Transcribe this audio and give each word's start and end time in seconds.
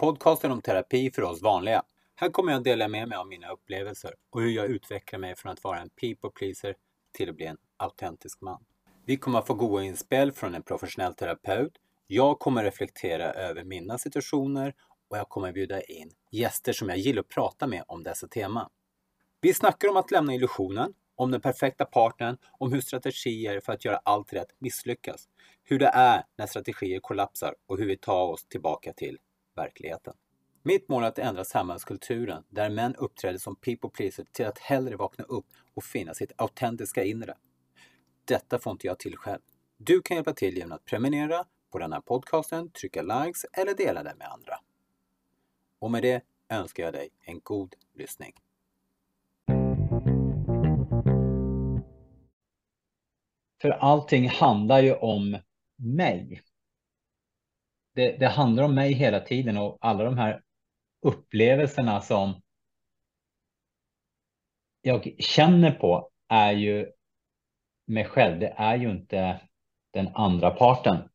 Podcasten 0.00 0.50
om 0.50 0.62
terapi 0.62 1.10
för 1.10 1.22
oss 1.22 1.42
vanliga. 1.42 1.82
Här 2.14 2.28
kommer 2.28 2.52
jag 2.52 2.64
dela 2.64 2.88
med 2.88 3.08
mig 3.08 3.18
av 3.18 3.26
mina 3.26 3.50
upplevelser 3.50 4.14
och 4.30 4.40
hur 4.42 4.50
jag 4.50 4.66
utvecklar 4.66 5.18
mig 5.18 5.36
från 5.36 5.52
att 5.52 5.64
vara 5.64 5.80
en 5.80 5.90
people 5.90 6.30
pleaser 6.30 6.74
till 7.12 7.30
att 7.30 7.36
bli 7.36 7.46
en 7.46 7.56
autentisk 7.76 8.40
man. 8.40 8.64
Vi 9.06 9.16
kommer 9.16 9.38
att 9.38 9.46
få 9.46 9.54
goda 9.54 9.84
inspel 9.84 10.32
från 10.32 10.54
en 10.54 10.62
professionell 10.62 11.14
terapeut. 11.14 11.72
Jag 12.06 12.38
kommer 12.38 12.64
reflektera 12.64 13.32
över 13.32 13.64
mina 13.64 13.98
situationer 13.98 14.74
och 15.08 15.18
jag 15.18 15.28
kommer 15.28 15.52
bjuda 15.52 15.82
in 15.82 16.10
gäster 16.30 16.72
som 16.72 16.88
jag 16.88 16.98
gillar 16.98 17.20
att 17.20 17.28
prata 17.28 17.66
med 17.66 17.84
om 17.88 18.02
dessa 18.02 18.28
teman. 18.28 18.70
Vi 19.40 19.54
snackar 19.54 19.88
om 19.88 19.96
att 19.96 20.10
lämna 20.10 20.34
illusionen, 20.34 20.94
om 21.14 21.30
den 21.30 21.40
perfekta 21.40 21.84
partnern, 21.84 22.38
om 22.58 22.72
hur 22.72 22.80
strategier 22.80 23.60
för 23.60 23.72
att 23.72 23.84
göra 23.84 24.00
allt 24.04 24.32
rätt 24.32 24.54
misslyckas, 24.58 25.28
hur 25.64 25.78
det 25.78 25.90
är 25.94 26.22
när 26.36 26.46
strategier 26.46 27.00
kollapsar 27.00 27.54
och 27.66 27.78
hur 27.78 27.86
vi 27.86 27.96
tar 27.96 28.26
oss 28.26 28.44
tillbaka 28.44 28.92
till 28.92 29.18
verkligheten. 29.58 30.14
Mitt 30.62 30.88
mål 30.88 31.02
är 31.02 31.08
att 31.08 31.18
ändra 31.18 31.44
samhällskulturen 31.44 32.44
där 32.48 32.70
män 32.70 32.94
uppträder 32.94 33.38
som 33.38 33.56
people 33.56 33.90
pleaser 33.90 34.24
till 34.32 34.46
att 34.46 34.58
hellre 34.58 34.96
vakna 34.96 35.24
upp 35.24 35.46
och 35.74 35.84
finna 35.84 36.14
sitt 36.14 36.32
autentiska 36.36 37.04
inre. 37.04 37.34
Detta 38.24 38.58
får 38.58 38.72
inte 38.72 38.86
jag 38.86 38.98
till 38.98 39.16
själv. 39.16 39.40
Du 39.76 40.02
kan 40.02 40.16
hjälpa 40.16 40.32
till 40.32 40.56
genom 40.56 40.72
att 40.72 40.84
prenumerera 40.84 41.44
på 41.70 41.78
den 41.78 41.92
här 41.92 42.00
podcasten, 42.00 42.70
trycka 42.70 43.02
likes 43.02 43.44
eller 43.52 43.74
dela 43.74 44.02
den 44.02 44.18
med 44.18 44.28
andra. 44.32 44.54
Och 45.78 45.90
med 45.90 46.02
det 46.02 46.22
önskar 46.48 46.84
jag 46.84 46.92
dig 46.92 47.08
en 47.20 47.40
god 47.42 47.74
lyssning. 47.94 48.32
För 53.62 53.70
allting 53.70 54.28
handlar 54.28 54.82
ju 54.82 54.94
om 54.94 55.38
mig. 55.76 56.42
Det, 57.98 58.16
det, 58.16 58.28
handlar 58.28 58.62
om 58.62 58.74
mig 58.74 58.92
hela 58.92 59.20
tiden 59.20 59.56
och 59.56 59.78
alla 59.80 60.04
de 60.04 60.18
här 60.18 60.42
upplevelserna 61.02 62.00
som 62.00 62.42
jag 64.82 65.14
känner 65.18 65.70
på 65.70 66.10
är 66.28 66.52
ju 66.52 66.92
mig 67.86 68.04
själv. 68.04 68.40
Det 68.40 68.54
är 68.56 68.76
ju 68.76 68.90
inte 68.90 69.40
den 69.90 70.08
andra 70.14 70.50
parten. 70.50 71.08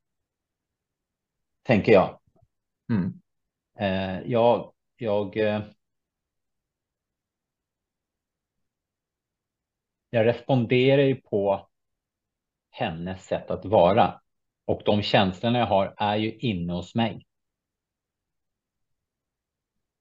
Tänker 1.63 1.91
jag. 1.91 2.19
Mm. 2.89 3.22
Eh, 3.77 4.31
jag, 4.31 4.73
jag, 4.95 5.38
eh, 5.38 5.63
jag 10.09 10.25
responderar 10.25 11.02
ju 11.02 11.16
på 11.16 11.69
hennes 12.69 13.25
sätt 13.25 13.52
att 13.52 13.66
vara. 13.66 14.22
Och 14.66 14.81
de 14.86 15.02
känslorna 15.02 15.59
jag 15.59 15.66
har 15.66 15.94
är 15.97 16.16
ju 16.16 16.38
inne 16.38 16.73
hos 16.73 16.95
mig. 16.95 17.25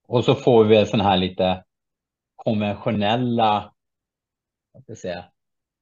Och 0.06 0.24
så 0.24 0.34
får 0.34 0.64
vi 0.64 0.86
sådana 0.86 1.04
här 1.04 1.16
lite 1.16 1.64
konventionella 2.36 3.72
vad 4.72 4.82
ska 4.82 4.90
jag 4.90 4.98
säga, 4.98 5.24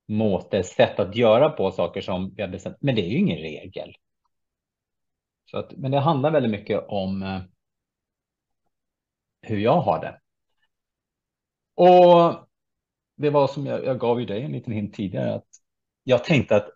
måte, 0.06 0.62
sätt 0.62 1.00
att 1.00 1.16
göra 1.16 1.50
på 1.50 1.70
saker 1.70 2.00
som 2.00 2.34
vi 2.34 2.42
har 2.42 2.48
bestämt. 2.48 2.76
Men 2.80 2.94
det 2.94 3.02
är 3.02 3.08
ju 3.10 3.18
ingen 3.18 3.38
regel. 3.38 3.94
Så 5.50 5.58
att, 5.58 5.72
men 5.72 5.90
det 5.90 6.00
handlar 6.00 6.30
väldigt 6.30 6.52
mycket 6.52 6.84
om 6.88 7.22
eh, 7.22 7.40
hur 9.42 9.58
jag 9.58 9.80
har 9.80 10.00
det. 10.00 10.20
Och 11.74 12.48
det 13.16 13.30
var 13.30 13.46
som 13.46 13.66
jag, 13.66 13.84
jag 13.84 13.98
gav 13.98 14.20
ju 14.20 14.26
dig 14.26 14.42
en 14.42 14.52
liten 14.52 14.72
hint 14.72 14.94
tidigare 14.94 15.34
att 15.34 15.48
jag 16.04 16.24
tänkte 16.24 16.56
att 16.56 16.68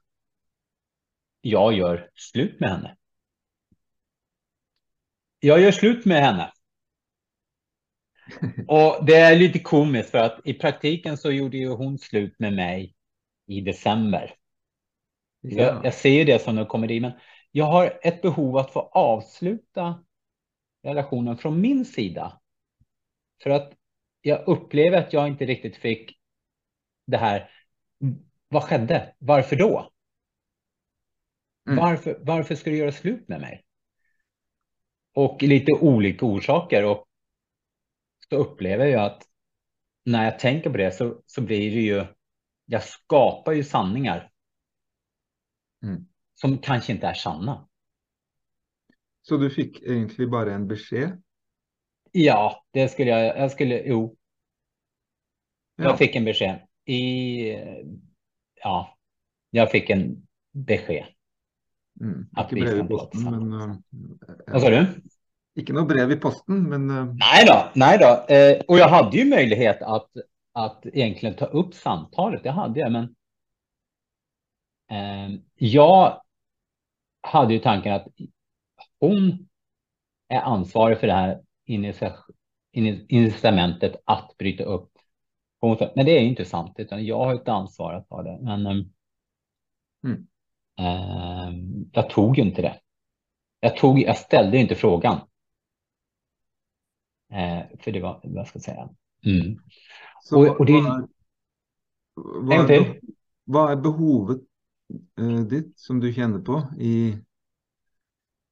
jag 1.44 1.72
gör 1.72 2.10
slut 2.14 2.60
med 2.60 2.70
henne. 2.70 2.96
Jag 5.40 5.60
gör 5.60 5.72
slut 5.72 6.04
med 6.04 6.22
henne. 6.22 6.52
Och 8.68 9.04
det 9.06 9.16
är 9.16 9.36
lite 9.36 9.58
komiskt 9.58 10.10
för 10.10 10.18
att 10.18 10.40
i 10.44 10.54
praktiken 10.54 11.16
så 11.16 11.30
gjorde 11.30 11.56
ju 11.56 11.68
hon 11.68 11.98
slut 11.98 12.38
med 12.38 12.52
mig 12.52 12.94
i 13.46 13.60
december. 13.60 14.34
Ja. 15.40 15.62
Jag, 15.62 15.84
jag 15.84 15.94
ser 15.94 16.10
ju 16.10 16.24
det 16.24 16.42
som 16.42 16.58
en 16.58 16.66
komedi, 16.66 17.00
men 17.00 17.12
jag 17.50 17.64
har 17.64 17.98
ett 18.02 18.22
behov 18.22 18.56
att 18.56 18.72
få 18.72 18.80
avsluta 18.80 20.04
relationen 20.82 21.36
från 21.36 21.60
min 21.60 21.84
sida. 21.84 22.40
För 23.42 23.50
att 23.50 23.72
jag 24.20 24.48
upplever 24.48 24.98
att 24.98 25.12
jag 25.12 25.28
inte 25.28 25.44
riktigt 25.44 25.76
fick 25.76 26.18
det 27.06 27.16
här. 27.16 27.50
Vad 28.48 28.62
skedde? 28.62 29.14
Varför 29.18 29.56
då? 29.56 29.93
Mm. 31.66 31.78
Varför, 31.78 32.18
varför 32.20 32.54
ska 32.54 32.70
du 32.70 32.76
göra 32.76 32.92
slut 32.92 33.28
med 33.28 33.40
mig? 33.40 33.64
Och 35.14 35.42
lite 35.42 35.72
olika 35.72 36.26
orsaker. 36.26 36.84
Och 36.84 37.08
så 38.28 38.36
upplever 38.36 38.86
jag 38.86 39.04
att 39.04 39.22
när 40.04 40.24
jag 40.24 40.38
tänker 40.38 40.70
på 40.70 40.76
det 40.76 40.92
så, 40.92 41.22
så 41.26 41.40
blir 41.40 41.74
det 41.74 41.80
ju, 41.80 42.06
jag 42.66 42.82
skapar 42.82 43.52
ju 43.52 43.64
sanningar 43.64 44.30
mm. 45.82 46.06
som 46.34 46.58
kanske 46.58 46.92
inte 46.92 47.06
är 47.06 47.14
sanna. 47.14 47.68
Så 49.22 49.36
du 49.36 49.50
fick 49.50 49.82
egentligen 49.82 50.30
bara 50.30 50.54
en 50.54 50.68
besked? 50.68 51.22
Ja, 52.12 52.64
det 52.70 52.88
skulle 52.88 53.10
jag, 53.10 53.38
jag 53.38 53.50
skulle, 53.50 53.82
jo. 53.82 54.16
Ja. 55.76 55.84
Jag 55.84 55.98
fick 55.98 56.16
en 56.16 56.24
besked 56.24 56.60
i, 56.84 57.50
ja, 58.54 58.98
jag 59.50 59.70
fick 59.70 59.90
en 59.90 60.26
besked. 60.52 61.06
Mm. 62.00 62.26
Att 62.32 62.52
vi 62.52 62.60
brev 62.60 62.78
i 62.78 62.88
posten, 62.88 63.22
men... 63.22 63.82
Vad 64.46 64.62
sa 64.62 64.70
du? 64.70 64.86
Inte 65.54 65.72
något 65.72 65.88
brev 65.88 66.10
i 66.10 66.16
posten, 66.16 66.62
men... 66.62 66.90
Uh... 66.90 67.14
Nej 67.14 67.46
då, 67.46 67.70
nej 67.74 67.98
då. 67.98 68.34
Eh, 68.34 68.60
och 68.68 68.78
jag 68.78 68.88
hade 68.88 69.16
ju 69.16 69.24
möjlighet 69.24 69.82
att, 69.82 70.10
att 70.52 70.86
egentligen 70.86 71.36
ta 71.36 71.44
upp 71.44 71.74
samtalet, 71.74 72.42
det 72.42 72.50
hade 72.50 72.80
jag, 72.80 72.92
men 72.92 73.14
eh, 74.90 75.40
jag 75.54 76.22
hade 77.20 77.54
ju 77.54 77.60
tanken 77.60 77.92
att 77.92 78.06
hon 79.00 79.48
är 80.28 80.40
ansvarig 80.40 80.98
för 80.98 81.06
det 81.06 81.12
här 81.12 81.40
incitamentet 83.08 83.96
att 84.04 84.36
bryta 84.38 84.64
upp. 84.64 84.90
Men 85.94 86.06
det 86.06 86.12
är 86.12 86.20
inte 86.20 86.44
sant, 86.44 86.74
utan 86.76 87.06
jag 87.06 87.18
har 87.18 87.34
ett 87.34 87.48
ansvar 87.48 87.94
att 87.94 88.08
ta 88.08 88.22
det. 88.22 88.38
Men, 88.42 88.66
ehm, 88.66 88.92
mm. 90.04 90.26
eh, 90.78 91.23
jag 91.92 92.10
tog 92.10 92.38
ju 92.38 92.42
inte 92.42 92.62
det. 92.62 92.80
Jag, 93.60 93.76
tog, 93.76 93.98
jag 93.98 94.16
ställde 94.16 94.58
inte 94.58 94.74
frågan. 94.74 95.20
Eh, 97.32 97.78
för 97.80 97.92
det 97.92 98.00
var, 98.00 98.20
vad 98.24 98.46
ska 98.46 98.56
jag 98.56 98.64
säga. 98.64 98.88
Mm. 99.26 99.58
Så 100.22 100.50
och, 100.50 100.60
och 100.60 100.66
det, 100.66 100.72
vad, 100.72 101.08
vad, 102.46 102.70
är, 102.70 103.00
vad 103.44 103.72
är 103.72 103.76
behovet 103.76 104.40
eh, 105.18 105.40
ditt 105.40 105.78
som 105.78 106.00
du 106.00 106.12
känner 106.12 106.38
på 106.38 106.68
i, 106.78 107.18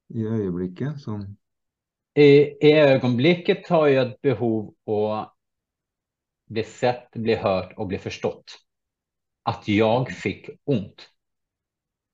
i 0.08 0.26
ögonblicket? 0.26 1.00
Som... 1.00 1.36
I, 2.14 2.22
I 2.66 2.72
ögonblicket 2.72 3.68
har 3.68 3.88
jag 3.88 4.06
ett 4.06 4.20
behov 4.20 4.74
att 4.86 5.34
bli 6.46 6.64
sett, 6.64 7.10
bli 7.10 7.34
hört 7.34 7.72
och 7.76 7.86
bli 7.86 7.98
förstått. 7.98 8.58
Att 9.42 9.68
jag 9.68 10.10
fick 10.10 10.50
ont. 10.64 11.08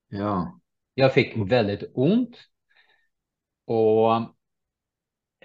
Ja. 0.07 0.58
Jag 0.99 1.13
fick 1.13 1.33
väldigt 1.37 1.91
ont. 1.93 2.37
Och 3.65 4.13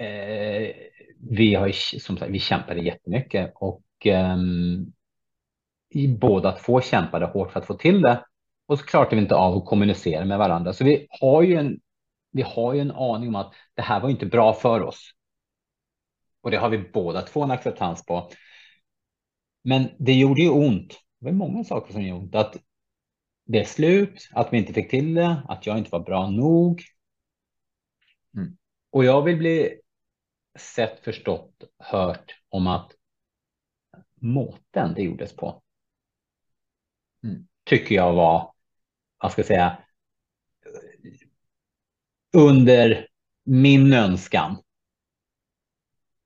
eh, 0.05 0.75
vi 1.19 1.55
har 1.55 1.73
som 1.99 2.19
sagt, 2.19 2.31
vi 2.31 2.39
kämpade 2.39 2.81
jättemycket 2.81 3.53
och 3.55 4.07
eh, 4.07 4.37
i 5.91 6.09
båda 6.09 6.53
två 6.53 6.81
kämpade 6.81 7.27
hårt 7.27 7.53
för 7.53 7.61
att 7.61 7.67
få 7.67 7.75
till 7.75 8.03
det. 8.03 8.25
Och 8.67 8.79
så 8.79 8.85
klarade 8.85 9.17
vi 9.17 9.23
inte 9.23 9.35
av 9.35 9.57
att 9.57 9.65
kommunicera 9.65 10.25
med 10.25 10.39
varandra. 10.39 10.73
Så 10.73 10.85
vi 10.85 11.07
har 11.21 11.43
ju 11.43 11.55
en, 11.55 11.81
vi 12.31 12.43
har 12.43 12.75
ju 12.75 12.81
en 12.81 12.93
aning 12.93 13.29
om 13.29 13.37
att 13.37 13.55
det 13.75 13.83
här 13.83 14.01
var 14.01 14.11
inte 14.11 14.27
bra 14.27 14.53
för 14.53 14.83
oss. 14.83 15.11
Och 16.41 16.51
det 16.51 16.57
har 16.57 16.71
vi 16.71 16.79
båda 16.79 17.23
två 17.23 17.43
en 17.43 17.51
acceptans 17.51 18.07
på. 18.07 18.31
Men 19.65 19.89
det 19.99 20.13
gjorde 20.13 20.43
ju 20.43 20.51
ont. 20.51 21.01
Det 21.21 21.27
var 21.27 21.33
många 21.33 21.65
saker 21.65 21.93
som 21.93 22.03
gjorde 22.03 22.25
ont. 22.25 22.35
Att 22.35 22.57
det 23.45 23.69
slut, 23.69 24.29
att 24.33 24.53
vi 24.53 24.59
inte 24.59 24.73
fick 24.73 24.91
till 24.91 25.15
det, 25.15 25.43
att 25.49 25.67
jag 25.67 25.79
inte 25.79 25.91
var 25.91 26.01
bra 26.01 26.31
nog. 26.31 26.83
Mm. 28.37 28.57
Och 28.91 29.05
jag 29.05 29.23
vill 29.23 29.37
bli 29.37 29.81
sett, 30.59 31.01
förstått, 31.01 31.65
hört 31.79 32.35
om 32.49 32.67
att 32.67 32.93
måten 34.21 34.95
det 34.95 35.03
gjordes 35.03 35.37
på. 35.37 35.63
Mm. 37.25 37.47
Tycker 37.65 37.95
jag 37.95 38.13
var, 38.13 38.53
vad 39.19 39.33
ska 39.33 39.41
jag 39.41 39.47
säga, 39.47 39.79
under 42.33 43.09
min 43.45 43.93
önskan. 43.93 44.57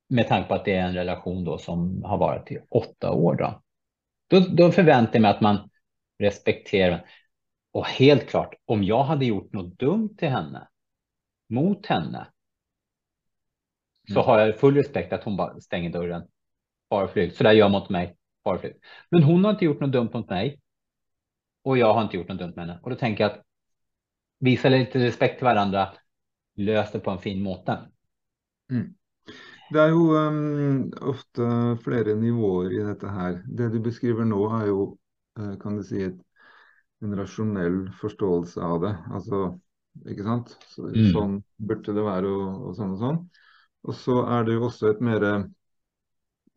Med 0.09 0.29
tanke 0.29 0.49
på 0.49 0.55
att 0.55 0.65
det 0.65 0.75
är 0.75 0.83
en 0.83 0.95
relation 0.95 1.45
då 1.45 1.59
som 1.59 2.05
har 2.05 2.19
varit 2.19 2.51
i 2.51 2.59
åtta 2.69 3.13
år. 3.13 3.37
Då, 3.37 3.61
då, 4.29 4.41
då 4.41 4.73
förväntar 4.73 5.15
jag 5.15 5.23
mig 5.23 5.31
att 5.31 5.41
man 5.41 5.68
respekterar. 6.19 7.07
Och 7.73 7.87
helt 7.87 8.29
klart, 8.29 8.55
om 8.65 8.85
jag 8.85 9.05
hade 9.05 9.27
gjort 9.27 9.53
något 9.53 9.79
dumt 9.79 10.17
till 10.19 10.29
henne, 10.29 10.69
mot 11.49 11.87
henne, 11.87 12.27
så 14.13 14.21
har 14.21 14.39
jag 14.39 14.59
full 14.61 14.75
respekt 14.75 15.13
att 15.13 15.25
hon 15.25 15.37
bara 15.37 15.61
stänger 15.61 15.91
dörren. 15.91 16.23
Farflykt. 16.91 17.37
Så 17.37 17.45
där 17.45 17.53
gör 17.53 17.69
mot 17.69 17.91
mig. 17.91 18.17
Farflykt. 18.45 18.79
Men 19.11 19.23
hon 19.23 19.45
har 19.45 19.51
inte 19.51 19.65
gjort 19.65 19.81
något 19.81 19.93
dumt 19.93 20.11
mot 20.13 20.31
mig. 20.31 20.61
Och 21.63 21.79
jag 21.79 21.95
har 21.95 22.03
inte 22.03 22.17
gjort 22.17 22.29
något 22.29 22.39
dumt 22.39 22.53
med 22.57 22.67
henne. 22.67 22.81
Och 22.83 22.91
då 22.91 22.97
tänker 22.97 23.25
jag 23.25 23.33
att 23.33 23.45
visa 24.39 24.69
lite 24.69 24.99
respekt 24.99 25.39
till 25.39 25.45
varandra. 25.45 25.89
Lös 26.57 26.93
det 26.93 27.01
på 27.01 27.11
en 27.11 27.19
fin 27.19 27.43
måte. 27.43 27.79
Mm. 28.71 28.95
Det 29.71 29.81
är 29.81 29.89
ju 29.89 29.95
um, 29.95 30.93
ofta 31.01 31.77
flera 31.85 32.15
nivåer 32.15 32.81
i 32.81 32.85
detta 32.85 33.07
här. 33.07 33.43
Det 33.47 33.69
du 33.69 33.81
beskriver 33.81 34.25
nu 34.25 34.35
är 34.35 34.67
ju, 34.67 34.97
kan 35.63 35.77
du 35.77 35.85
säga, 35.85 36.13
en 37.01 37.17
rationell 37.17 37.91
förståelse 38.01 38.61
av 38.61 38.81
det. 38.81 38.99
Alltså, 39.11 39.61
inte 40.09 40.23
sant? 40.23 40.57
Så, 40.67 40.89
mm. 40.89 41.11
Sånn 41.13 41.43
burde 41.57 41.93
det 41.93 42.03
vara 42.03 42.29
och, 42.29 42.67
och 42.69 42.77
sånn 42.77 42.93
och 42.93 42.99
sånn. 42.99 43.29
Och 43.83 43.95
så 43.95 44.23
är 44.27 44.45
det 44.45 44.53
ju 44.53 44.63
också 44.63 44.91
ett 44.91 45.01
mer, 45.01 45.23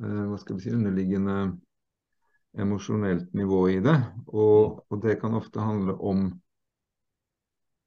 uh, 0.03 0.29
vad 0.29 0.39
ska 0.39 0.53
vi 0.53 0.61
säga, 0.61 0.75
underliggande 0.75 1.57
emotionellt 2.57 3.33
nivå 3.33 3.69
i 3.69 3.79
det. 3.79 4.03
Och, 4.25 4.91
och 4.91 5.01
det 5.01 5.15
kan 5.15 5.33
ofta 5.33 5.59
handla 5.59 5.93
om 5.93 6.41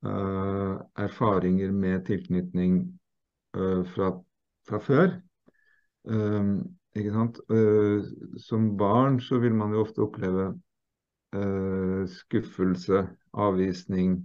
uh, 0.07 0.81
erfaringer 0.95 1.71
med 1.71 2.07
tilknytning 2.07 2.99
uh, 3.57 3.85
fra, 3.85 4.13
fra 4.69 4.81
før. 4.81 5.21
Um, 6.05 6.77
ikke 6.95 7.13
sant? 7.13 7.41
Uh, 7.51 8.05
som 8.39 8.77
barn 8.77 9.21
så 9.21 9.39
vil 9.43 9.55
man 9.57 9.73
jo 9.75 9.83
ofte 9.85 10.05
oppleve 10.05 10.53
skuffelse, 12.11 13.01
avvisning, 13.35 14.19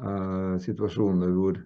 uh, 0.00 0.56
situasjoner 0.62 1.32
hvor, 1.34 1.60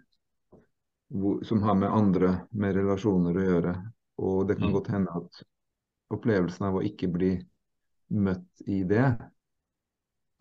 hvor, 1.15 1.43
som 1.47 1.63
har 1.63 1.79
med 1.79 1.93
andre, 1.93 2.33
med 2.51 2.77
relasjoner 2.81 3.39
å 3.39 3.47
gjøre. 3.47 3.75
Og 4.23 4.47
det 4.49 4.59
kan 4.59 4.71
mm. 4.71 4.77
godt 4.77 4.93
hende 4.93 5.17
at 5.21 5.43
opplevelsen 6.13 6.69
av 6.69 6.79
å 6.79 6.85
ikke 6.87 7.11
bli 7.13 7.33
møtt 8.13 8.65
i 8.69 8.83
det 8.85 9.07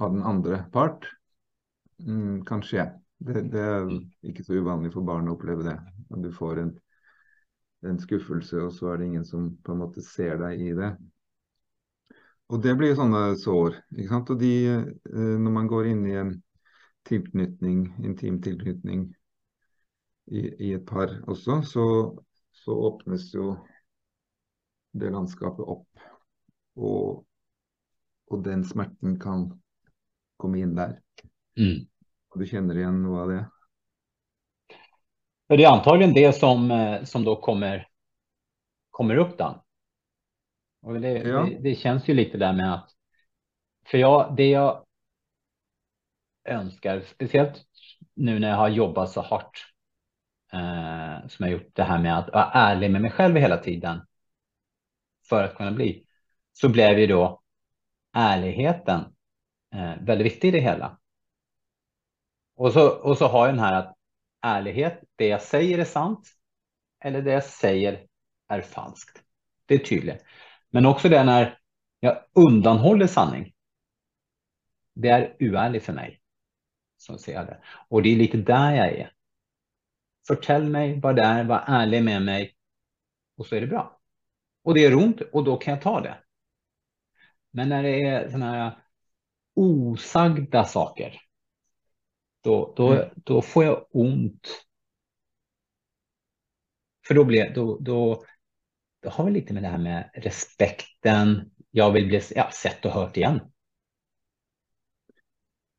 av 0.02 0.14
den 0.14 0.24
andre 0.28 0.64
part 0.74 1.08
mm, 2.04 2.44
kan 2.48 2.64
skje. 2.66 2.90
Det, 3.22 3.46
det, 3.54 3.62
er 3.62 3.86
mm. 3.88 4.00
ikke 4.32 4.46
så 4.46 4.58
uvanlig 4.58 4.94
for 4.96 5.06
barn 5.06 5.30
å 5.30 5.36
oppleve 5.38 5.66
det. 5.68 5.78
Du 6.22 6.32
får 6.36 6.64
en, 6.64 6.72
en, 7.88 8.00
skuffelse, 8.02 8.58
og 8.66 8.74
så 8.76 8.92
er 8.92 9.00
det 9.00 9.12
ingen 9.12 9.28
som 9.28 9.52
på 9.64 9.76
en 9.76 9.84
måte 9.84 10.04
ser 10.04 10.42
deg 10.42 10.64
i 10.66 10.72
det. 10.78 10.92
Og 12.52 12.60
det 12.64 12.76
blir 12.76 12.96
sånne 12.98 13.38
sår. 13.40 13.80
ikke 13.96 14.12
sant? 14.12 14.32
Og 14.34 14.40
de, 14.42 14.54
eh, 14.68 15.36
når 15.40 15.56
man 15.56 15.70
går 15.72 15.92
inn 15.94 16.06
i 16.10 16.18
en 16.20 16.36
tilknytning, 17.08 17.86
intim 18.04 18.42
tilknytning 18.44 19.08
i, 20.28 20.42
i 20.68 20.74
et 20.76 20.86
par 20.86 21.14
også, 21.32 21.62
så, 21.66 21.86
så 22.52 22.76
åpnes 22.92 23.32
jo 23.34 23.56
det 24.92 25.10
landskapet 25.14 25.66
opp. 25.66 25.88
Og 26.76 27.24
och 28.32 28.44
den 28.44 28.66
smärtan 28.66 29.20
kan 29.20 29.62
komma 30.38 30.58
in 30.58 30.76
där. 30.76 31.00
Mm. 31.58 31.88
Och 32.30 32.40
du 32.40 32.46
känner 32.46 32.78
igen 32.78 33.04
något 33.04 33.22
av 33.22 33.30
det? 33.30 33.50
Det 35.48 35.64
är 35.64 35.72
antagligen 35.72 36.14
det 36.14 36.34
som, 36.34 36.72
eh, 36.72 37.04
som 37.04 37.24
då 37.24 37.36
kommer, 37.36 37.88
kommer 38.90 39.16
upp 39.16 39.38
då. 39.38 39.64
Och 40.82 41.02
det, 41.02 41.10
ja. 41.10 41.44
det, 41.44 41.58
det, 41.60 41.76
känns 41.76 42.08
ju 42.08 42.14
lite 42.14 42.38
där 42.38 42.54
med 42.54 42.74
att, 42.74 42.92
för 43.86 43.98
jag, 43.98 44.36
det 44.36 44.50
jag 44.50 44.86
önskar, 46.46 47.02
speciellt 47.02 47.66
nu 48.14 48.40
när 48.40 48.50
jag 48.50 48.58
har 48.58 48.70
jobbat 48.70 49.12
så 49.12 49.22
hårt 49.22 49.74
eh, 50.54 51.28
som 51.28 51.46
jag 51.46 51.52
gjort 51.52 51.76
det 51.76 51.84
här 51.84 52.00
med 52.00 52.18
att 52.18 52.34
vara 52.34 52.52
ärlig 52.54 52.92
med 52.92 53.02
mig 53.02 53.12
själv 53.12 53.36
hela 53.36 53.58
tiden 53.58 54.02
för 55.30 55.44
att 55.44 55.56
kunna 55.56 55.72
bli, 55.72 56.06
så 56.54 56.70
blev 56.70 57.00
ju 57.00 57.08
då 57.08 57.42
ärligheten 58.14 59.02
eh, 59.74 59.94
väldigt 60.02 60.26
viktig 60.26 60.48
i 60.48 60.52
det 60.52 60.60
hela. 60.60 61.00
Och 62.56 62.74
så, 62.74 62.90
och 62.90 63.18
så 63.18 63.28
har 63.28 63.46
jag 63.46 63.56
den 63.56 63.64
här 63.64 63.74
att 63.74 63.96
ärlighet, 64.42 65.04
det 65.16 65.28
jag 65.28 65.42
säger 65.42 65.80
är 65.80 65.86
sant 65.86 66.30
eller 67.00 67.22
det 67.22 67.32
jag 67.32 67.44
säger 67.44 68.08
är 68.48 68.62
falskt. 68.62 69.24
Det 69.66 69.76
är 69.76 69.80
tydligt. 69.80 70.24
Men 70.72 70.86
också 70.86 71.10
det 71.10 71.24
när 71.24 71.60
jag 72.00 72.24
undanhåller 72.34 73.08
sanning. 73.08 73.54
Det 74.94 75.10
är 75.10 75.36
oärligt 75.40 75.84
för 75.84 75.94
mig. 75.94 76.22
Som 76.98 77.18
ser 77.18 77.46
det. 77.46 77.62
Och 77.88 78.04
det 78.04 78.10
är 78.10 78.16
lite 78.16 78.38
där 78.38 78.76
jag 78.76 78.88
är. 78.88 79.14
Förtäll 80.28 80.70
mig 80.70 81.00
vad 81.00 81.16
det 81.16 81.22
är, 81.22 81.44
var 81.44 81.64
ärlig 81.68 82.04
med 82.04 82.22
mig 82.22 82.56
och 83.38 83.46
så 83.46 83.56
är 83.56 83.62
det 83.62 83.68
bra. 83.68 84.00
Och 84.64 84.74
det 84.74 84.86
är 84.86 84.96
ont 84.96 85.22
och 85.22 85.44
då 85.44 85.58
kan 85.58 85.74
jag 85.74 85.84
ta 85.84 86.02
det. 86.02 86.18
Men 87.52 87.70
när 87.70 87.84
det 87.84 88.02
är 88.02 88.30
sådana 88.30 88.52
här 88.52 88.78
osagda 89.56 90.64
saker, 90.64 91.22
då, 92.42 92.74
då, 92.76 92.92
mm. 92.92 93.10
då 93.16 93.42
får 93.42 93.64
jag 93.64 93.86
ont. 93.90 94.66
För 97.08 97.16
då, 97.16 97.24
blir, 97.24 97.54
då, 97.54 97.78
då, 97.80 98.24
då 99.02 99.10
har 99.10 99.26
vi 99.26 99.32
lite 99.32 99.54
med 99.54 99.64
det 99.64 99.70
här 99.70 99.78
med 99.78 100.10
respekten. 100.14 101.52
Jag 101.72 101.92
vill 101.92 102.08
bli 102.08 102.22
ja, 102.36 102.50
sett 102.52 102.86
och 102.86 102.92
hört 102.92 103.18
igen. 103.18 103.40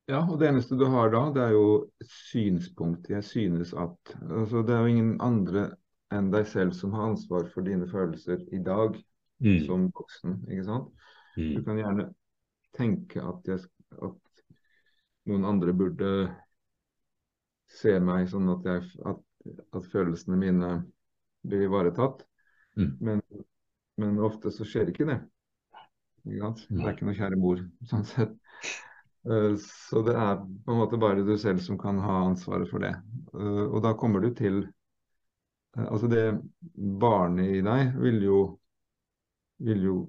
Ja, 0.06 0.30
och 0.30 0.38
det 0.38 0.48
enda 0.48 0.76
du 0.76 0.84
har 0.84 1.10
då, 1.10 1.32
det 1.32 1.42
är 1.42 1.50
ju 1.50 1.86
synspunkt. 2.32 3.10
Jag 3.10 3.24
synes 3.24 3.74
att, 3.74 4.14
alltså 4.30 4.62
det 4.62 4.74
är 4.74 4.82
ju 4.82 4.90
ingen 4.90 5.20
andra 5.20 5.70
än 6.10 6.30
dig 6.30 6.44
själv 6.44 6.70
som 6.70 6.92
har 6.92 7.02
ansvar 7.02 7.44
för 7.44 7.62
dina 7.62 7.86
känslor 7.86 8.40
idag 8.52 9.02
mm. 9.40 9.64
som 9.64 9.92
sant? 10.64 10.94
Mm. 11.36 11.54
Du 11.54 11.64
kan 11.64 11.78
gärna 11.78 12.12
tänka 12.76 13.22
att, 13.22 13.46
jag, 13.46 13.60
att 13.90 14.22
någon 15.24 15.44
andra 15.44 15.72
borde 15.72 16.36
se 17.82 18.00
mig 18.00 18.28
som 18.28 18.48
att, 18.48 18.64
jag, 18.64 18.84
att, 19.04 19.22
att 19.70 19.92
känslorna 19.92 20.40
mina 20.40 20.84
blir 21.42 21.62
ivaretatt. 21.62 22.26
Mm. 22.76 22.96
Men, 23.00 23.22
men 23.96 24.19
ofta 24.19 24.50
så 24.50 24.64
sker 24.64 24.88
inte 24.88 25.04
det. 25.04 25.20
Ja, 26.22 26.56
det 26.69 26.74
är 26.74 26.90
inte 26.90 27.04
någon 27.04 27.14
kära 27.14 27.36
mor, 27.36 27.70
sånt 27.90 28.06
sätt. 28.06 28.32
Eh, 29.24 29.56
så 29.90 30.02
det 30.02 30.16
är 30.16 30.36
på 30.64 30.74
något 30.74 30.90
sätt 30.90 31.00
bara 31.00 31.14
du 31.14 31.38
själv 31.38 31.58
som 31.58 31.78
kan 31.78 31.98
ha 31.98 32.26
ansvaret 32.26 32.70
för 32.70 32.78
det. 32.78 33.02
Eh, 33.34 33.64
och 33.64 33.82
då 33.82 33.94
kommer 33.94 34.20
du 34.20 34.34
till, 34.34 34.69
eh, 35.76 35.84
alltså 35.84 36.06
det 36.06 36.40
barnet 36.74 37.46
i 37.46 37.60
dig 37.60 37.93
vill 37.98 38.22
ju, 38.22 38.56
vill 39.58 39.82
ju 39.82 40.06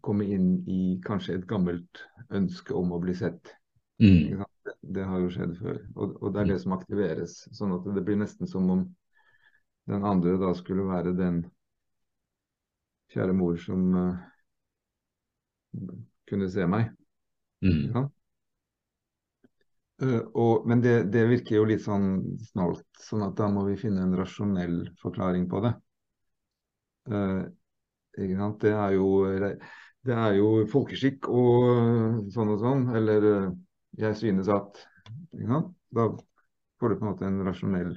komma 0.00 0.24
in 0.24 0.68
i 0.68 1.02
kanske 1.04 1.34
ett 1.34 1.46
gammalt 1.46 2.04
önske 2.30 2.74
om 2.74 2.92
att 2.92 3.00
bli 3.00 3.14
sett. 3.14 3.42
Mm. 3.98 4.44
Det 4.80 5.02
har 5.02 5.18
ju 5.18 5.30
skett 5.30 5.58
för 5.58 5.88
och, 5.94 6.22
och 6.22 6.32
det 6.32 6.40
är 6.40 6.44
det 6.44 6.58
som 6.58 6.72
aktiveras 6.72 7.56
så 7.56 7.76
att 7.76 7.94
det 7.94 8.02
blir 8.02 8.16
nästan 8.16 8.46
som 8.48 8.70
om 8.70 8.94
den 9.88 10.04
andra 10.04 10.36
då 10.36 10.54
skulle 10.54 10.82
vara 10.82 11.12
den 11.12 11.50
kära 13.14 13.32
mor 13.32 13.56
som 13.56 13.94
uh, 13.94 14.16
kunde 16.26 16.50
se 16.50 16.66
mig. 16.66 16.92
Mm. 17.62 17.92
Ja. 17.94 18.10
Uh, 20.02 20.18
och, 20.18 20.68
men 20.68 20.80
det, 20.80 21.02
det 21.02 21.26
virker 21.26 21.54
ju 21.54 21.66
lite 21.66 21.84
sån 21.84 22.38
snålt, 22.38 22.86
så 22.98 23.24
att 23.24 23.36
då 23.36 23.48
måste 23.48 23.70
vi 23.70 23.76
finna 23.76 24.02
en 24.02 24.16
rationell 24.16 24.96
förklaring 25.02 25.50
på 25.50 25.60
det. 25.60 25.80
Uh, 27.14 27.44
det 28.16 28.70
är 28.70 28.90
ju, 28.90 29.38
det 30.00 30.14
er 30.14 30.32
jo 30.34 30.66
folkeskikk 30.72 31.28
og 31.28 32.30
sånn 32.34 32.50
og 32.50 32.58
sånn. 32.58 32.88
Eller 32.96 33.52
jeg 33.98 34.16
synes 34.16 34.48
at 34.48 34.84
Da 35.94 36.04
får 36.80 36.88
du 36.88 36.96
på 36.98 37.04
en 37.04 37.10
måte 37.10 37.26
en 37.26 37.44
rasjonell 37.46 37.94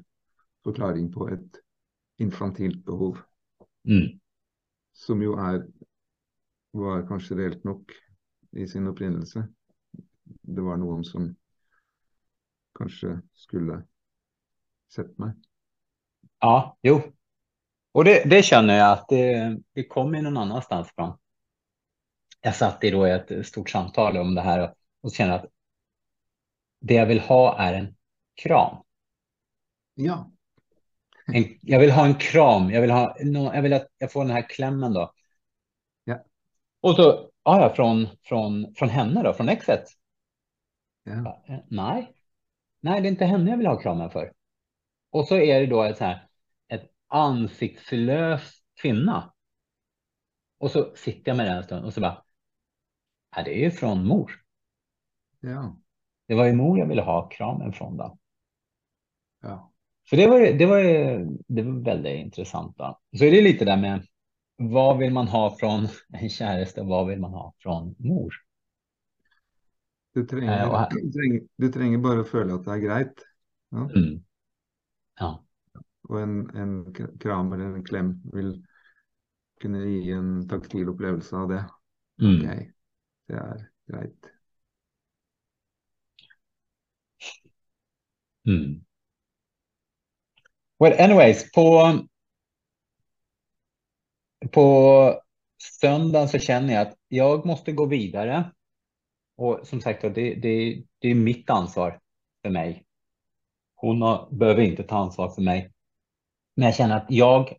forklaring 0.63 1.09
på 1.11 1.27
et 1.33 1.57
infantilt 2.21 2.85
behov. 2.85 3.17
Mm. 3.87 4.19
Som 4.93 5.23
jo 5.23 5.35
er 5.39 5.63
var 6.77 7.05
kanskje 7.07 7.37
reelt 7.39 7.63
nok 7.67 7.93
i 8.51 8.67
sin 8.67 8.87
opprinnelse. 8.87 9.47
Det 10.23 10.61
var 10.63 10.77
noen 10.79 11.03
som 11.07 11.31
kanske 12.77 13.19
skulle 13.33 13.81
sett 14.91 15.17
mig. 15.17 15.33
Ja, 16.39 16.77
jo, 16.81 17.01
och 17.91 18.03
det, 18.03 18.23
det, 18.29 18.43
känner 18.43 18.77
jag 18.77 18.91
att 18.91 19.07
det, 19.07 19.57
det 19.73 19.83
kommer 19.83 20.21
någon 20.21 20.37
annanstans 20.37 20.91
från. 20.95 21.17
Jag 22.41 22.55
satt 22.55 22.83
i 22.83 22.91
då 22.91 23.05
ett 23.05 23.47
stort 23.47 23.69
samtal 23.69 24.17
om 24.17 24.35
det 24.35 24.41
här 24.41 24.69
och, 24.69 24.75
och 25.01 25.11
känner 25.11 25.35
att 25.35 25.45
det 26.79 26.93
jag 26.93 27.05
vill 27.05 27.19
ha 27.19 27.59
är 27.59 27.73
en 27.73 27.95
kram. 28.35 28.83
Ja. 29.93 30.31
En, 31.33 31.57
jag 31.61 31.79
vill 31.79 31.91
ha 31.91 32.05
en 32.05 32.15
kram. 32.15 32.69
Jag 32.69 32.81
vill, 32.81 32.91
ha, 32.91 33.15
jag 33.53 33.61
vill 33.61 33.73
att 33.73 33.87
jag 33.97 34.11
får 34.11 34.21
den 34.21 34.33
här 34.33 34.49
klämmen 34.49 34.93
då. 34.93 35.13
Ja. 36.03 36.23
Och 36.81 36.95
så, 36.95 37.29
ja, 37.43 37.73
från, 37.75 38.07
från, 38.23 38.75
från 38.75 38.89
henne 38.89 39.23
då, 39.23 39.33
från 39.33 39.49
exet. 39.49 39.83
Ja. 41.03 41.43
Eh, 41.47 41.59
nej. 41.67 42.13
Nej, 42.79 43.01
det 43.01 43.07
är 43.07 43.11
inte 43.11 43.25
henne 43.25 43.49
jag 43.49 43.57
vill 43.57 43.67
ha 43.67 43.81
kramen 43.81 44.09
för. 44.09 44.33
Och 45.11 45.27
så 45.27 45.35
är 45.35 45.59
det 45.59 45.65
då 45.65 45.83
ett 45.83 45.97
så 45.97 46.03
här 46.03 46.27
ett 46.67 46.91
ansiktslös 47.07 48.61
kvinna. 48.81 49.33
Och 50.57 50.71
så 50.71 50.95
sitter 50.95 51.29
jag 51.29 51.37
med 51.37 51.45
den 51.45 51.57
en 51.57 51.63
stund 51.63 51.85
och 51.85 51.93
så 51.93 52.01
bara, 52.01 52.23
ja, 53.35 53.43
det 53.43 53.59
är 53.59 53.63
ju 53.63 53.71
från 53.71 54.07
mor. 54.07 54.31
Ja. 55.39 55.77
Det 56.27 56.35
var 56.35 56.45
ju 56.45 56.53
mor 56.53 56.79
jag 56.79 56.87
ville 56.87 57.01
ha 57.01 57.29
kramen 57.29 57.73
från 57.73 57.97
då. 57.97 58.17
Så 60.11 60.17
det 60.17 60.27
var, 60.27 60.39
det 60.39 60.65
var, 60.65 60.79
det 61.47 61.61
var 61.61 61.83
väldigt 61.85 62.19
intressant. 62.19 62.77
Då. 62.77 62.99
Så 63.17 63.25
är 63.25 63.31
det 63.31 63.41
lite 63.41 63.65
där 63.65 63.77
med 63.77 64.07
vad 64.57 64.97
vill 64.97 65.13
man 65.13 65.27
ha 65.27 65.57
från 65.59 65.87
en 66.13 66.29
käresta 66.29 66.81
och 66.81 66.87
vad 66.87 67.07
vill 67.07 67.19
man 67.19 67.31
ha 67.31 67.53
från 67.57 67.95
mor? 67.97 68.33
Du 70.13 70.25
trenger, 70.27 70.59
Eh, 70.63 70.69
og 70.69 70.75
her- 70.79 70.89
du 70.91 71.11
trenger, 71.11 71.41
du 71.57 71.71
trenger 71.71 71.97
bare 72.03 72.25
å 72.25 72.27
føle 72.27 72.57
at 72.57 72.65
det 72.67 72.73
er 72.73 72.83
greit. 72.83 73.23
Ja? 73.71 73.85
Mm. 73.95 74.17
Ja. 75.19 75.29
Og 76.09 76.19
en, 76.19 76.35
en 76.59 76.73
kram 77.23 77.53
eller 77.53 77.71
en 77.71 77.85
klem 77.87 78.11
vil 78.33 78.51
kunne 79.63 79.85
gi 79.87 80.11
en 80.11 80.47
taktil 80.51 80.91
opplevelse 80.91 81.35
av 81.39 81.47
det. 81.55 81.61
Mm. 82.19 82.35
Ok, 82.35 82.67
det 83.31 83.39
er 83.39 83.63
greit. 83.87 84.31
Mm. 88.45 88.81
Well, 90.81 90.99
anyways, 90.99 91.51
på, 91.51 91.97
på 94.51 95.21
söndagen 95.81 96.29
så 96.29 96.39
känner 96.39 96.73
jag 96.73 96.87
att 96.87 96.97
jag 97.07 97.45
måste 97.45 97.71
gå 97.71 97.85
vidare. 97.85 98.51
Och 99.37 99.59
som 99.63 99.81
sagt, 99.81 100.01
det, 100.01 100.09
det, 100.35 100.83
det 100.99 101.07
är 101.07 101.15
mitt 101.15 101.49
ansvar 101.49 101.99
för 102.41 102.49
mig. 102.49 102.85
Hon 103.75 104.01
har, 104.01 104.27
behöver 104.31 104.61
inte 104.61 104.83
ta 104.83 104.97
ansvar 104.97 105.29
för 105.29 105.41
mig. 105.41 105.71
Men 106.55 106.65
jag 106.65 106.75
känner 106.75 106.97
att 106.97 107.05
jag 107.09 107.57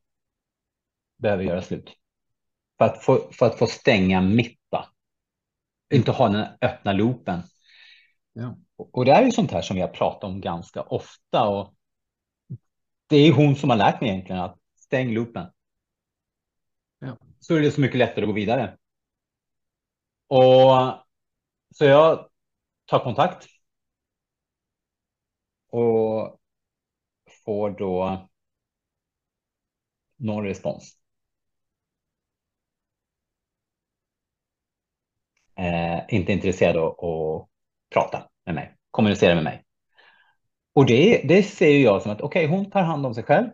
behöver 1.18 1.44
göra 1.44 1.62
slut. 1.62 1.96
För 2.78 2.84
att 2.84 3.04
få, 3.04 3.30
för 3.32 3.46
att 3.46 3.58
få 3.58 3.66
stänga 3.66 4.20
mitt. 4.20 4.58
Inte 5.94 6.10
ha 6.10 6.28
den 6.28 6.46
öppna 6.60 6.92
loopen. 6.92 7.42
Ja. 8.32 8.56
Och 8.76 9.04
det 9.04 9.12
är 9.12 9.24
ju 9.24 9.30
sånt 9.30 9.50
här 9.50 9.62
som 9.62 9.76
vi 9.76 9.82
har 9.82 9.88
pratat 9.88 10.24
om 10.24 10.40
ganska 10.40 10.82
ofta. 10.82 11.48
Och 11.48 11.74
det 13.12 13.18
är 13.18 13.32
hon 13.32 13.56
som 13.56 13.70
har 13.70 13.76
lärt 13.76 14.00
mig 14.00 14.10
egentligen 14.10 14.42
att 14.42 14.58
stäng 14.74 15.14
loopen. 15.14 15.46
Ja. 16.98 17.18
Så 17.40 17.54
är 17.54 17.60
det 17.60 17.70
så 17.72 17.80
mycket 17.80 17.98
lättare 17.98 18.22
att 18.22 18.28
gå 18.28 18.32
vidare. 18.32 18.78
Och 20.28 21.04
så 21.74 21.84
jag 21.84 22.30
tar 22.86 22.98
kontakt. 22.98 23.46
Och 25.68 26.40
får 27.44 27.70
då 27.70 28.28
någon 30.16 30.44
respons. 30.44 30.98
Eh, 35.54 36.14
inte 36.14 36.32
intresserad 36.32 36.76
av 36.76 36.86
att 36.86 37.48
prata 37.90 38.30
med 38.44 38.54
mig, 38.54 38.76
kommunicera 38.90 39.34
med 39.34 39.44
mig. 39.44 39.64
Och 40.72 40.86
det, 40.86 41.22
det 41.28 41.42
ser 41.42 41.68
ju 41.68 41.82
jag 41.82 42.02
som 42.02 42.12
att 42.12 42.20
okej, 42.20 42.46
hon 42.46 42.70
tar 42.70 42.82
hand 42.82 43.06
om 43.06 43.14
sig 43.14 43.24
själv 43.24 43.48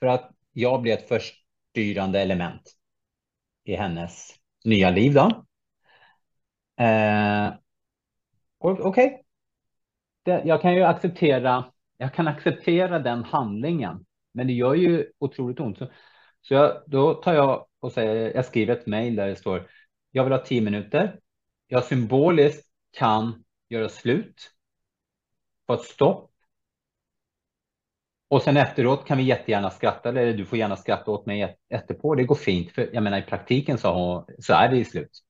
för 0.00 0.06
att 0.06 0.30
jag 0.52 0.82
blir 0.82 0.92
ett 0.92 1.08
förstyrande 1.08 2.20
element 2.20 2.76
i 3.64 3.76
hennes 3.76 4.34
nya 4.64 4.90
liv 4.90 5.14
då. 5.14 5.44
Eh, 6.84 7.54
okej, 8.58 8.84
okay. 8.84 10.40
jag 10.44 10.62
kan 10.62 10.74
ju 10.74 10.82
acceptera, 10.82 11.72
jag 11.96 12.14
kan 12.14 12.28
acceptera 12.28 12.98
den 12.98 13.24
handlingen, 13.24 14.06
men 14.32 14.46
det 14.46 14.52
gör 14.52 14.74
ju 14.74 15.12
otroligt 15.18 15.60
ont. 15.60 15.78
Så, 15.78 15.88
så 16.42 16.54
jag, 16.54 16.82
då 16.86 17.14
tar 17.14 17.34
jag 17.34 17.66
och 17.80 17.92
säger, 17.92 18.34
jag 18.34 18.44
skriver 18.44 18.76
ett 18.76 18.86
mejl 18.86 19.16
där 19.16 19.26
det 19.28 19.36
står, 19.36 19.70
jag 20.10 20.24
vill 20.24 20.32
ha 20.32 20.44
tio 20.44 20.60
minuter. 20.60 21.20
Jag 21.66 21.84
symboliskt 21.84 22.68
kan 22.90 23.44
göra 23.68 23.88
slut, 23.88 24.50
få 25.66 25.74
ett 25.74 25.82
stopp. 25.82 26.35
Och 28.28 28.42
sen 28.42 28.56
efteråt 28.56 29.06
kan 29.06 29.18
vi 29.18 29.24
jättegärna 29.24 29.70
skratta, 29.70 30.08
eller 30.08 30.32
du 30.32 30.44
får 30.44 30.58
gärna 30.58 30.76
skratta 30.76 31.10
åt 31.10 31.26
mig 31.26 31.56
efterpå. 31.68 32.14
Det 32.14 32.24
går 32.24 32.34
fint, 32.34 32.72
för 32.72 32.90
jag 32.94 33.02
menar 33.02 33.18
i 33.18 33.22
praktiken 33.22 33.78
så, 33.78 33.88
har, 33.92 34.24
så 34.38 34.54
är 34.54 34.68
det 34.68 34.76
i 34.76 34.84
slut. 34.84 35.22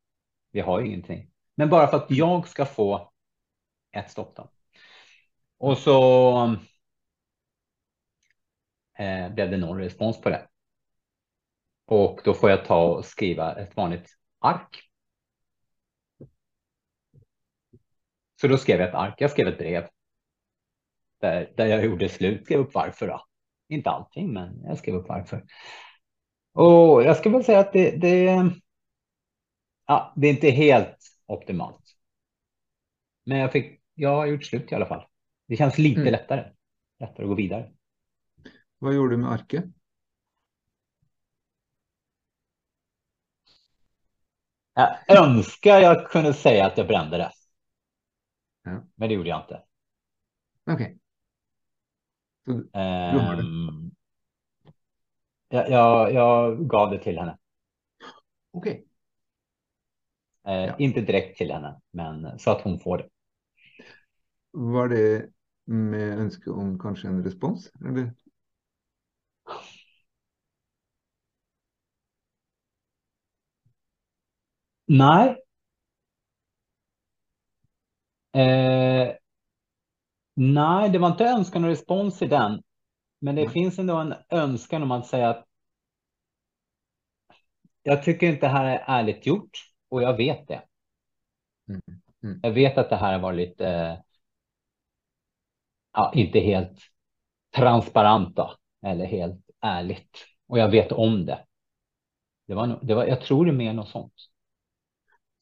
Vi 0.51 0.61
har 0.61 0.81
ju 0.81 0.87
ingenting. 0.87 1.31
Men 1.55 1.69
bara 1.69 1.87
för 1.87 1.97
att 1.97 2.11
jag 2.11 2.49
ska 2.49 2.65
få 2.65 3.13
ett 3.93 4.11
stopp 4.11 4.37
då. 4.37 4.51
Och 5.59 5.79
så 5.79 6.57
eh, 8.99 9.29
blev 9.29 9.51
det 9.51 9.57
någon 9.57 9.79
respons 9.79 10.21
på 10.21 10.29
det. 10.29 10.49
Och 11.87 12.21
då 12.25 12.35
får 12.35 12.51
jag 12.51 12.65
ta 12.65 12.85
och 12.85 13.05
skriva 13.05 13.55
ett 13.55 13.77
vanligt 13.77 14.17
ark. 14.39 14.83
Så 18.41 18.49
då 18.49 18.59
skrev 18.59 18.81
jag 18.81 18.89
ett 18.89 18.95
ark, 18.95 19.15
jag 19.19 19.31
skrev 19.31 19.49
ett 19.49 19.59
brev. 19.59 19.89
Där, 21.27 21.53
där 21.57 21.67
jag 21.67 21.85
gjorde 21.85 22.09
slut, 22.09 22.45
skrev 22.45 22.61
upp 22.61 22.75
varför 22.75 23.07
då. 23.07 23.25
Inte 23.69 23.91
allting, 23.91 24.33
men 24.33 24.63
jag 24.65 24.79
skrev 24.79 24.95
upp 24.95 25.09
varför. 25.09 25.45
Och 26.53 27.03
jag 27.03 27.17
ska 27.17 27.31
väl 27.31 27.45
säga 27.45 27.59
att 27.59 27.73
det, 27.73 27.91
det, 27.91 28.51
ja, 29.87 30.13
det 30.17 30.27
är 30.27 30.31
inte 30.31 30.51
helt 30.51 30.97
optimalt. 31.27 31.83
Men 33.25 33.39
jag, 33.39 33.53
fick, 33.53 33.81
jag 33.95 34.17
har 34.17 34.27
gjort 34.27 34.45
slut 34.45 34.73
i 34.73 34.75
alla 34.75 34.87
fall. 34.87 35.07
Det 35.49 35.57
känns 35.57 35.79
lite 35.79 36.01
Mm. 36.01 36.13
lättare. 36.13 36.53
Lättare 37.01 37.23
att 37.23 37.29
gå 37.29 37.35
vidare. 37.35 37.73
Hva 38.79 38.93
gjorde 38.93 39.15
du 39.15 39.17
med 39.17 39.33
arket? 39.33 39.65
Jag 44.75 45.19
önskar 45.19 45.81
jag 45.81 46.11
kunde 46.11 46.35
säga 46.35 46.67
att 46.67 46.79
jag 46.79 46.87
brände 46.87 47.17
det. 47.17 47.33
Ja. 48.63 48.85
Men 48.95 49.09
det 49.09 49.15
gjorde 49.15 49.29
jag 49.29 49.41
inte. 49.43 49.63
Ok. 50.71 50.81
Så 50.81 51.06
du, 52.47 52.71
har 53.19 53.37
det. 53.37 53.43
Ehm, 53.43 53.91
jag, 55.49 55.71
jag, 55.71 56.13
jag 56.15 56.69
gav 56.69 56.91
det 56.91 56.99
till 56.99 57.19
henne. 57.19 57.39
ok. 58.53 58.67
Eh, 58.67 58.83
Ja. 60.45 60.77
Inte 60.79 61.01
direkt 61.01 61.39
till 61.39 61.51
henne, 61.53 61.81
men 61.91 62.39
så 62.39 62.51
att 62.51 62.63
hon 62.63 62.79
får 62.79 62.99
det. 62.99 63.09
Var 64.53 64.89
det 64.89 65.31
med 65.65 66.19
ønske 66.19 66.51
om 66.51 66.79
kanskje 66.79 67.09
en 67.09 67.25
respons, 67.25 67.71
eller? 67.85 68.11
Nej. 74.89 75.37
Eh, 78.33 78.86
nej, 80.37 80.91
det 80.91 80.99
var 80.99 81.09
inte 81.09 81.25
önskan 81.25 81.65
och 81.65 81.71
respons 81.71 82.23
i 82.23 82.27
den. 82.27 82.63
Men 83.21 83.35
det 83.35 83.45
Nej. 83.45 83.51
finns 83.51 83.79
ändå 83.79 83.97
en 83.97 84.15
önskan 84.29 84.83
om 84.83 84.91
att 84.91 85.07
säga 85.07 85.31
att 85.31 85.47
jag 87.83 88.03
tycker 88.03 88.27
inte 88.27 88.47
det 88.47 88.53
här 88.53 88.65
är 88.65 88.85
ärligt 88.87 89.27
gjort 89.27 89.51
och 89.89 90.03
jag 90.03 90.17
vet 90.17 90.49
det. 90.49 90.63
Mm, 91.69 91.81
mm. 92.23 92.41
Jag 92.43 92.51
vet 92.51 92.79
att 92.79 92.91
det 92.91 92.97
här 92.97 93.19
var 93.19 93.33
lite, 93.33 93.69
eh, 93.69 93.99
ja, 95.93 96.13
inte 96.15 96.41
helt 96.41 96.79
transparent 97.57 98.37
då, 98.37 98.55
eller 98.83 99.05
helt 99.05 99.51
ärligt. 99.61 100.27
Och 100.49 100.59
jag 100.59 100.69
vet 100.69 100.93
om 100.93 101.27
det. 101.27 101.45
Det 102.47 102.55
var, 102.55 102.79
det 102.83 102.95
var, 102.95 103.05
jag 103.05 103.21
tror 103.21 103.45
det 103.45 103.51
är 103.51 103.57
mer 103.57 103.73
något 103.73 103.89
sånt. 103.89 104.15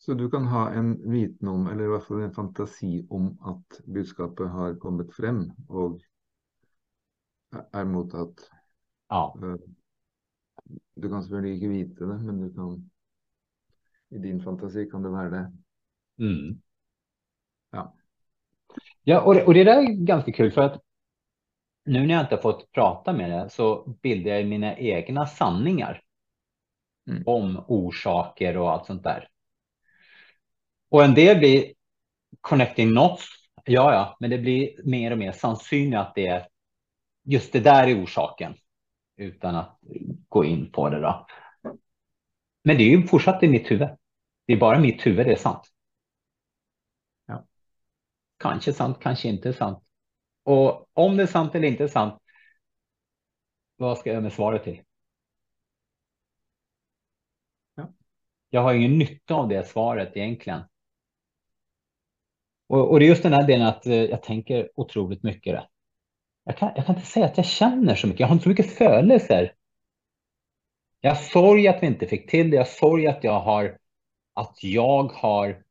Så 0.05 0.15
du 0.15 0.31
kan 0.31 0.47
ha 0.47 0.71
en 0.71 1.11
viten 1.11 1.49
om, 1.49 1.67
eller 1.67 1.85
i 1.85 1.93
hvert 1.95 2.05
fall 2.05 2.23
en 2.23 2.35
fantasi 2.37 3.07
om 3.11 3.31
at 3.53 3.79
budskapet 3.87 4.51
har 4.53 4.75
kommet 4.83 5.15
frem 5.17 5.47
og 5.69 6.03
er 7.81 7.89
mottatt. 7.95 8.45
Ja, 9.09 9.23
Eh, 9.43 9.57
Du 10.97 11.09
kan 11.09 11.23
selvfølgelig 11.23 11.55
ikke 11.55 11.69
vite 11.69 12.09
det, 12.11 12.21
men 12.27 12.43
du 12.43 12.51
kan 12.55 12.91
I 14.11 14.19
din 14.19 14.41
fantasi 14.43 14.87
kan 14.91 15.03
det 15.03 15.13
være 15.13 15.31
det. 15.31 15.45
mm. 16.19 16.61
Ja. 17.73 17.95
Ja, 19.03 19.21
och 19.21 19.35
det, 19.35 19.45
och 19.45 19.55
det 19.55 19.65
där 19.65 19.77
är 19.79 19.93
ganska 19.93 20.33
kul 20.33 20.53
för 20.53 20.61
att 20.61 20.81
nu 21.85 22.07
när 22.07 22.15
jag 22.15 22.23
inte 22.25 22.35
har 22.35 22.43
fått 22.43 22.73
prata 22.73 23.13
med 23.13 23.31
det 23.31 23.51
så 23.51 23.97
bildar 24.03 24.31
jag 24.31 24.47
mina 24.47 24.77
egna 24.79 25.27
sanningar 25.27 26.01
Mm. 27.07 27.23
om 27.27 27.65
orsaker 27.69 28.57
och 28.57 28.71
allt 28.73 28.87
sånt 28.87 29.03
där. 29.03 29.29
Och 30.95 31.05
en 31.05 31.15
del 31.15 31.39
blir 31.39 31.75
connecting 32.41 32.91
knots, 32.91 33.27
ja, 33.65 33.93
ja, 33.93 34.17
men 34.21 34.31
det 34.31 34.39
blir 34.39 34.81
mer 34.85 35.11
och 35.11 35.19
mer 35.19 35.33
sannsynligt 35.33 35.99
att 35.99 36.15
det 36.15 36.27
är 36.27 36.49
just 37.25 37.53
det 37.53 37.61
där 37.61 37.89
är 37.89 38.05
orsaken 38.05 38.55
utan 39.17 39.57
att 39.57 39.79
gå 40.29 40.45
in 40.45 40.73
på 40.73 40.91
det 40.91 41.01
då. 41.01 41.27
Men 42.65 42.77
det 42.77 42.83
är 42.83 42.89
ju 42.89 43.07
fortsatt 43.07 43.43
i 43.43 43.49
mitt 43.49 43.71
huvud. 43.71 43.89
Det 44.47 44.53
är 44.53 44.57
bara 44.57 44.79
mitt 44.79 45.07
huvud 45.07 45.27
det 45.27 45.33
är 45.33 45.37
sant. 45.37 45.71
Ja. 47.27 47.47
Kanske 48.39 48.73
sant, 48.73 48.99
kanske 49.01 49.29
inte 49.29 49.53
sant. 49.53 49.85
Och 50.43 50.89
om 50.93 51.17
det 51.17 51.23
är 51.23 51.27
sant 51.27 51.55
eller 51.55 51.69
inte 51.69 51.89
sant. 51.89 52.23
vad 53.77 53.99
ska 53.99 54.13
jag 54.13 54.23
med 54.23 54.33
svaret 54.33 54.65
till? 54.65 54.83
Ja. 57.75 57.93
Jag 58.51 58.63
har 58.63 58.75
ingen 58.75 58.99
nytta 58.99 59.35
av 59.35 59.49
det 59.49 59.69
svaret 59.69 60.17
egentligen. 60.17 60.63
Och, 62.67 62.91
och 62.91 63.01
det 63.01 63.07
är 63.07 63.09
just 63.09 63.23
den 63.23 63.33
här 63.33 63.47
delen 63.47 63.67
att 63.67 63.87
eh, 63.87 63.95
jag 63.95 64.23
tänker 64.23 64.71
otroligt 64.75 65.23
mycket. 65.23 65.65
Jag 66.45 66.57
kan, 66.57 66.73
jag 66.77 66.87
kan 66.87 66.95
inte 66.95 67.07
säga 67.07 67.27
att 67.27 67.37
jag 67.37 67.47
känner 67.47 67.95
så 67.95 68.07
mycket. 68.07 68.21
Jag 68.21 68.27
har 68.27 68.35
inte 68.35 68.43
så 68.43 68.49
mycket 68.49 68.77
födelser. 68.79 69.55
Jag 71.01 71.19
sorg 71.19 71.69
att 71.69 71.83
vi 71.83 71.87
inte 71.87 72.07
fick 72.07 72.31
till 72.31 72.51
det. 72.51 72.57
Jag 72.57 72.69
sorg 72.69 73.07
att 73.07 73.25
jag 73.25 73.41
har 73.41 73.79
att 74.35 74.59
jag 74.63 75.03
har 75.05 75.65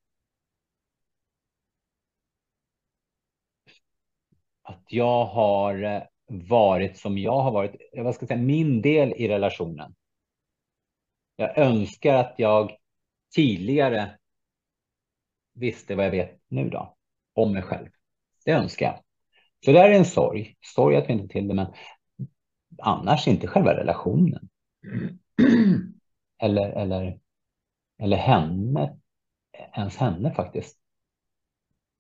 att 4.64 4.86
jag 4.88 5.26
har 5.26 5.84
eh, 5.84 6.04
varit 6.28 6.98
som 6.98 7.18
jag 7.18 7.42
har 7.42 7.52
varit, 7.52 7.76
eh, 7.94 8.04
vad 8.04 8.16
ska 8.16 8.24
jag 8.24 8.28
säga, 8.28 8.42
min 8.42 8.82
del 8.82 9.14
i 9.14 9.28
relationen. 9.28 9.96
Jag 11.36 11.58
önskar 11.58 12.14
att 12.14 12.36
jag 12.38 12.78
tidigare 13.36 14.18
visste 15.54 15.96
vad 15.96 16.06
jag 16.06 16.12
vet 16.12 16.40
nu 16.48 16.70
då, 16.70 16.96
om 17.34 17.54
mig 17.54 17.62
själv. 17.62 17.90
Det 18.46 18.52
önskar 18.52 18.86
jag. 18.86 19.00
Så 19.66 19.72
det 19.72 19.80
är 19.80 19.92
en 19.92 20.06
sorg. 20.06 20.58
Sorg 20.76 20.96
att 20.96 21.10
vi 21.10 21.14
inte 21.14 21.28
till 21.28 21.48
det, 21.48 21.54
men 21.54 21.74
annars 22.82 23.28
inte 23.28 23.48
själva 23.48 23.74
relationen. 23.74 24.50
Eller, 26.38 26.70
eller, 26.70 27.20
eller 28.00 28.18
henne, 28.18 28.98
ens 29.74 29.98
henne 29.98 30.34
faktiskt. 30.34 30.78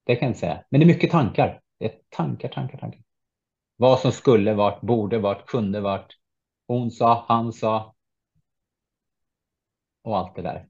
Det 0.03 0.15
kan 0.15 0.25
jag 0.25 0.29
inte 0.29 0.39
säga. 0.39 0.63
Men 0.69 0.79
det 0.79 0.85
är 0.85 0.87
mycket 0.87 1.11
tankar. 1.11 1.61
Det 1.77 1.85
är 1.85 1.99
tankar, 2.09 2.49
tankar, 2.49 2.77
tankar. 2.77 3.01
Vad 3.75 3.99
som 3.99 4.11
skulle 4.11 4.53
varit, 4.53 4.81
borde 4.81 5.19
varit, 5.19 5.45
kunde 5.45 5.81
varit. 5.81 6.17
Hon 6.67 6.91
sa, 6.91 7.25
han 7.27 7.53
sa. 7.53 7.95
Och 10.01 10.17
allt 10.17 10.35
det 10.35 10.41
där. 10.41 10.67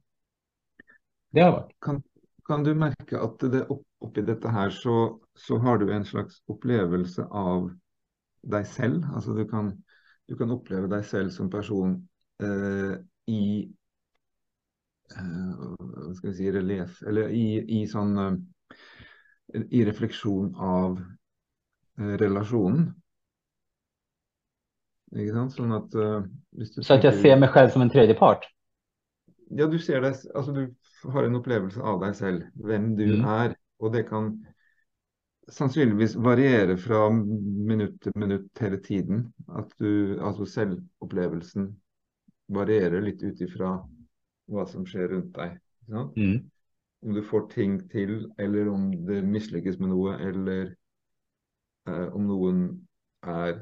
Det 1.30 1.42
har 1.42 1.52
varit. 1.52 1.72
Kan, 2.46 2.64
du 2.64 2.76
märka 2.76 3.22
att 3.22 3.40
det 3.40 3.66
upp, 4.00 4.18
i 4.18 4.22
detta 4.22 4.48
här 4.48 4.70
så, 4.70 5.20
så 5.36 5.58
har 5.58 5.78
du 5.78 5.94
en 5.94 6.06
slags 6.06 6.44
upplevelse 6.48 7.24
av 7.24 7.78
dig 8.42 8.66
själv. 8.66 9.04
Alltså 9.14 9.34
du 9.34 9.48
kan, 9.48 9.84
du 10.26 10.38
kan 10.38 10.52
uppleva 10.52 10.88
dig 10.88 11.04
själv 11.04 11.30
som 11.30 11.50
person 11.50 12.08
eh, 12.44 12.98
i 13.34 13.74
eh, 15.16 15.76
vad 15.78 16.16
ska 16.16 16.28
vi 16.28 16.34
säga, 16.34 16.54
relief, 16.54 17.04
eller 17.04 17.30
i, 17.30 17.82
i 17.82 17.88
sån 17.88 18.18
eh, 18.18 18.34
i 19.70 19.86
reflektion 19.86 20.56
av 20.56 21.04
eh, 21.98 22.18
relationen. 22.18 22.94
Sånn 25.54 25.72
at, 25.72 25.96
uh, 25.96 26.24
så 26.82 26.94
att 26.94 27.04
jag 27.04 27.14
ser 27.14 27.40
mig 27.40 27.50
själv 27.50 27.70
som 27.70 27.82
en 27.82 27.90
tredje 27.90 28.16
part? 28.16 28.53
Ja, 29.50 29.68
du 29.68 29.80
ser 29.80 30.02
det, 30.02 30.16
alltså 30.36 30.52
du 30.52 30.76
har 31.04 31.24
en 31.24 31.36
upplevelse 31.36 31.82
av 31.82 32.00
dig 32.00 32.14
själv, 32.14 32.42
vem 32.54 32.96
du 32.96 33.14
mm. 33.14 33.26
är. 33.26 33.56
Och 33.78 33.92
det 33.92 34.04
kan 34.04 34.46
sannsynligvis 35.48 36.16
variere 36.16 36.78
fra 36.78 37.10
minutt 37.68 38.02
til 38.02 38.12
minutt 38.16 38.60
hele 38.60 38.78
tiden. 38.78 39.34
At 39.48 39.72
du, 39.78 40.20
altså 40.22 40.46
selvopplevelsen 40.46 41.74
varierer 42.48 43.04
litt 43.04 43.24
ut 43.24 43.42
ifra 43.42 43.76
hva 44.52 44.66
som 44.68 44.86
skjer 44.88 45.12
rundt 45.12 45.36
deg. 45.36 45.60
Mm. 45.92 46.40
Om 47.04 47.14
du 47.18 47.22
får 47.28 47.50
ting 47.52 47.78
til, 47.92 48.32
eller 48.40 48.70
om 48.72 48.92
det 49.08 49.24
mislykkes 49.28 49.80
med 49.80 49.92
noe, 49.92 50.16
eller 50.24 50.72
eh, 51.90 52.08
om 52.16 52.28
noen 52.28 52.66
er 53.28 53.60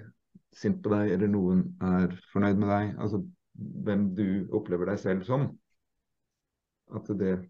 sint 0.53 0.81
på 0.83 0.93
deg, 0.93 1.15
eller 1.15 1.31
noen 1.31 1.65
er 1.81 2.13
fornøyd 2.33 2.61
med 2.61 2.69
deg. 2.69 2.93
Altså 3.01 3.23
hvem 3.85 4.11
du 4.17 4.27
opplever 4.53 4.91
deg 4.91 5.01
selv 5.01 5.25
som. 5.25 5.49
Att 6.91 7.05
det 7.19 7.49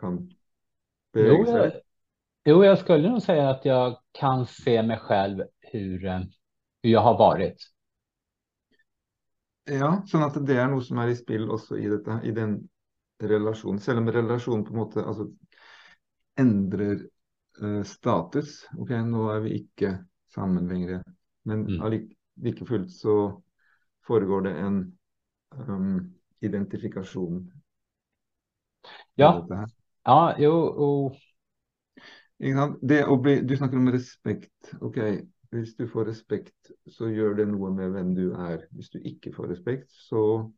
kan 0.00 0.30
bevega 1.12 1.46
sig. 1.46 1.82
Jo, 2.44 2.64
jag 2.64 2.78
skulle 2.78 3.10
nog 3.10 3.22
säga 3.22 3.50
att 3.50 3.64
jag 3.64 3.98
kan 4.12 4.46
se 4.46 4.82
mig 4.82 4.98
själv 4.98 5.44
hur, 5.60 6.04
eh, 6.04 6.20
hur 6.82 6.90
jag 6.90 7.00
har 7.00 7.18
varit. 7.18 7.56
Ja, 9.64 10.02
så 10.06 10.18
att 10.18 10.46
det 10.46 10.60
är 10.60 10.68
något 10.68 10.86
som 10.86 10.98
är 10.98 11.08
i 11.08 11.16
spel 11.16 11.50
också 11.50 11.78
i, 11.78 11.88
detta, 11.88 12.22
i 12.24 12.30
den 12.30 12.68
relationen. 13.22 13.80
Selv 13.80 13.98
om 13.98 14.12
relation 14.12 14.64
på 14.64 14.74
något 14.74 14.92
sätt 14.92 15.06
alltså, 15.06 15.30
ändrar 16.38 16.98
uh, 17.62 17.82
status. 17.82 18.68
Ok, 18.78 18.88
nu 18.90 19.30
är 19.30 19.40
vi 19.40 19.58
inte 19.58 20.04
samman 20.34 20.68
längre. 20.68 21.04
Men 21.42 21.66
mm. 21.66 22.08
lika 22.36 22.64
fullt 22.64 22.90
så 22.90 23.42
föregår 24.06 24.40
det 24.40 24.52
en 24.52 24.98
um, 25.68 26.14
identifikation. 26.40 27.61
Ja, 29.14 29.46
ja 30.04 30.34
jo, 30.38 30.52
och 30.52 31.16
det 32.80 33.04
å 33.06 33.16
bli, 33.22 33.40
du 33.46 33.56
snakker 33.56 33.78
om 33.78 33.92
respekt. 33.92 34.72
Ok, 34.80 34.98
Hvis 35.52 35.74
du 35.76 35.84
får 35.88 36.06
respekt, 36.08 36.70
så 36.88 37.10
gjør 37.12 37.34
det 37.36 37.44
noe 37.50 37.68
med 37.76 37.90
hvem 37.92 38.14
du 38.16 38.30
er. 38.32 38.62
Hvis 38.72 38.88
du 38.88 39.02
ikke 39.04 39.34
får 39.36 39.50
respekt, 39.52 39.90
så 39.92 40.48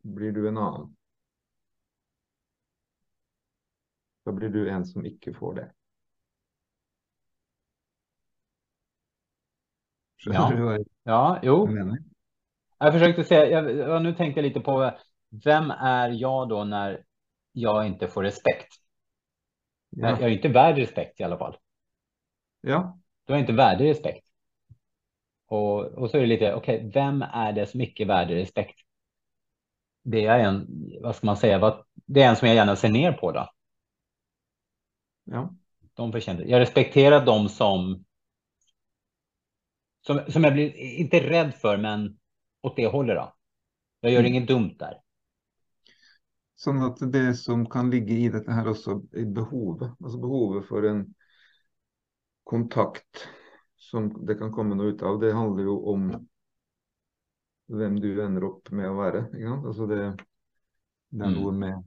blir 0.00 0.32
du 0.32 0.46
en 0.48 0.56
annen. 0.56 0.86
Da 4.24 4.32
blir 4.32 4.48
du 4.48 4.62
en 4.64 4.86
som 4.88 5.04
ikke 5.04 5.34
får 5.36 5.54
det. 5.60 5.66
Ja. 10.24 10.78
ja, 11.04 11.38
jo. 11.42 11.68
Jag 12.78 12.92
försökte 12.92 13.24
säga, 13.24 13.50
jag, 13.50 13.76
jag, 13.76 14.02
nu 14.02 14.14
tänkte 14.14 14.40
jag 14.40 14.48
lite 14.48 14.60
på 14.60 14.90
vem 15.44 15.70
är 15.70 16.08
jag 16.08 16.48
då 16.48 16.64
när 16.64 17.04
jag 17.52 17.86
inte 17.86 18.08
får 18.08 18.22
respekt? 18.22 18.74
Ja. 19.90 20.08
Jag 20.08 20.22
är 20.22 20.28
inte 20.28 20.48
värd 20.48 20.76
respekt 20.76 21.20
i 21.20 21.24
alla 21.24 21.38
fall. 21.38 21.56
Ja. 22.60 22.98
Du 23.24 23.34
är 23.34 23.38
inte 23.38 23.52
värd 23.52 23.80
respekt. 23.80 24.28
Och, 25.46 25.84
och 25.84 26.10
så 26.10 26.16
är 26.16 26.20
det 26.20 26.26
lite, 26.26 26.54
okej, 26.54 26.76
okay, 26.76 26.90
vem 26.90 27.22
är 27.22 27.52
det 27.52 27.66
som 27.66 27.80
icke 27.80 28.02
är 28.02 28.06
värd 28.06 28.30
respekt? 28.30 28.80
Det 30.02 30.26
är 30.26 30.38
en, 30.38 30.66
vad 31.00 31.16
ska 31.16 31.26
man 31.26 31.36
säga, 31.36 31.84
det 31.94 32.22
är 32.22 32.28
en 32.28 32.36
som 32.36 32.48
jag 32.48 32.54
gärna 32.54 32.76
ser 32.76 32.88
ner 32.88 33.12
på 33.12 33.32
då. 33.32 33.50
Ja. 35.24 35.54
De 35.94 36.12
förtjänar 36.12 36.42
Jag 36.42 36.60
respekterar 36.60 37.26
dem 37.26 37.48
som, 37.48 38.04
som, 40.06 40.20
som 40.28 40.44
jag 40.44 40.52
blir, 40.52 40.76
inte 40.76 41.30
rädd 41.30 41.54
för, 41.54 41.76
men 41.76 42.18
åt 42.62 42.76
det 42.76 42.86
hållet 42.86 43.16
då. 43.16 43.34
Jag 44.00 44.12
gör 44.12 44.20
mm. 44.20 44.32
inget 44.32 44.48
dumt 44.48 44.74
där. 44.78 45.00
Sånn 46.58 46.80
at 46.82 46.98
det 47.14 47.36
som 47.38 47.62
kan 47.70 47.90
ligge 47.90 48.16
i 48.18 48.30
dette 48.34 48.50
her 48.50 48.66
også, 48.72 48.96
i 49.14 49.22
behovet, 49.30 49.92
altså 50.02 50.18
behovet 50.18 50.64
for 50.66 50.86
en 50.88 51.04
kontakt 52.48 53.28
som 53.78 54.08
det 54.26 54.34
kan 54.40 54.50
komme 54.52 54.74
noe 54.74 54.90
ut 54.90 55.04
av, 55.06 55.20
det 55.22 55.30
handler 55.36 55.68
jo 55.68 55.76
om 55.92 56.08
hvem 57.68 58.00
du 58.02 58.10
ender 58.24 58.48
opp 58.48 58.72
med 58.74 58.88
å 58.90 58.96
være. 58.98 59.28
Ikke 59.36 59.52
sant? 59.52 59.68
Altså 59.70 59.86
det, 59.86 60.00
det 61.14 61.28
er 61.28 61.36
noe 61.36 61.54
mm. 61.54 61.62
med 61.62 61.84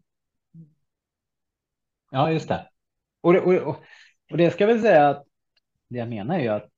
Ja, 2.11 2.31
just 2.31 2.47
det. 2.47 2.67
Och, 3.21 3.33
det, 3.33 3.39
och, 3.39 3.75
och 4.31 4.37
det 4.37 4.51
ska 4.51 4.63
jag 4.63 4.73
väl 4.73 4.81
säga 4.81 5.09
att 5.09 5.25
det 5.87 5.97
jag 5.97 6.09
menar 6.09 6.35
är 6.35 6.39
ju 6.39 6.47
att 6.47 6.69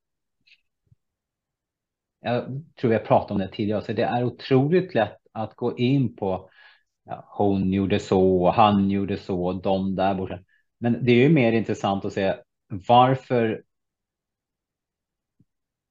jag 2.19 2.63
tror 2.79 2.93
jag 2.93 3.05
pratade 3.05 3.33
om 3.33 3.39
det 3.39 3.55
tidigare, 3.55 3.81
så 3.81 3.93
det 3.93 4.03
är 4.03 4.23
otroligt 4.23 4.93
lätt 4.93 5.17
att 5.31 5.55
gå 5.55 5.77
in 5.77 6.15
på 6.15 6.49
ja, 7.03 7.25
hon 7.27 7.73
gjorde 7.73 7.99
så, 7.99 8.51
han 8.51 8.89
gjorde 8.89 9.17
så, 9.17 9.53
de 9.53 9.95
där 9.95 10.15
borta. 10.15 10.39
Men 10.77 11.05
det 11.05 11.11
är 11.11 11.15
ju 11.15 11.29
mer 11.29 11.51
intressant 11.51 12.05
att 12.05 12.13
se 12.13 12.35
varför 12.67 13.63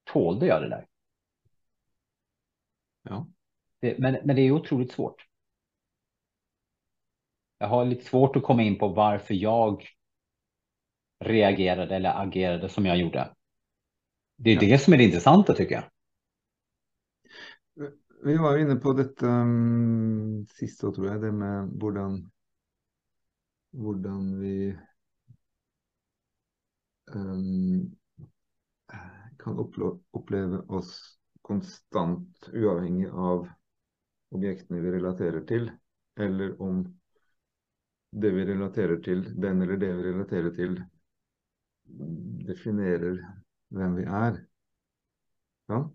tålde 0.03 0.45
jag 0.45 0.61
det 0.61 0.69
där? 0.69 0.87
Ja. 3.03 3.27
Det, 3.79 3.99
men, 3.99 4.17
men 4.23 4.35
det 4.35 4.41
är 4.41 4.51
otroligt 4.51 4.91
svårt. 4.91 5.27
Jag 7.57 7.67
har 7.67 7.85
lite 7.85 8.05
svårt 8.05 8.35
att 8.35 8.43
komma 8.43 8.63
in 8.63 8.79
på 8.79 8.87
varför 8.87 9.33
jag 9.33 9.87
reagerade 11.19 11.95
eller 11.95 12.21
agerade 12.21 12.69
som 12.69 12.85
jag 12.85 12.97
gjorde. 12.97 13.35
Det 14.37 14.49
är 14.49 14.53
ja. 14.53 14.61
det 14.61 14.79
som 14.79 14.93
är 14.93 14.97
det 14.97 15.03
intressanta 15.03 15.53
tycker 15.53 15.75
jag. 15.75 15.83
Vi 18.25 18.37
var 18.37 18.57
inne 18.57 18.75
på 18.75 18.93
detta 18.93 19.27
um, 19.27 20.37
ehm, 20.39 20.45
tror 20.91 21.07
jag, 21.07 21.21
det 21.21 21.31
med 21.31 21.79
hur 23.71 24.39
vi 24.39 24.79
um, 27.15 27.95
kan 29.39 29.71
uppleva 30.11 30.59
oss 30.59 31.19
konstant 31.41 32.49
uavhengig 32.53 33.09
av 33.09 33.49
objekten 34.29 34.83
vi 34.83 34.91
relaterar 34.91 35.41
till, 35.41 35.71
eller 36.15 36.61
om 36.61 36.99
det 38.11 38.29
vi 38.29 38.45
relaterar 38.45 38.97
till, 38.97 39.41
den 39.41 39.61
eller 39.61 39.77
det 39.77 39.93
vi 39.93 40.03
relaterar 40.03 40.51
till, 40.51 40.83
definierar 42.47 43.35
vem 43.69 43.95
vi 43.95 44.03
är. 44.03 44.45
Ja? 45.65 45.93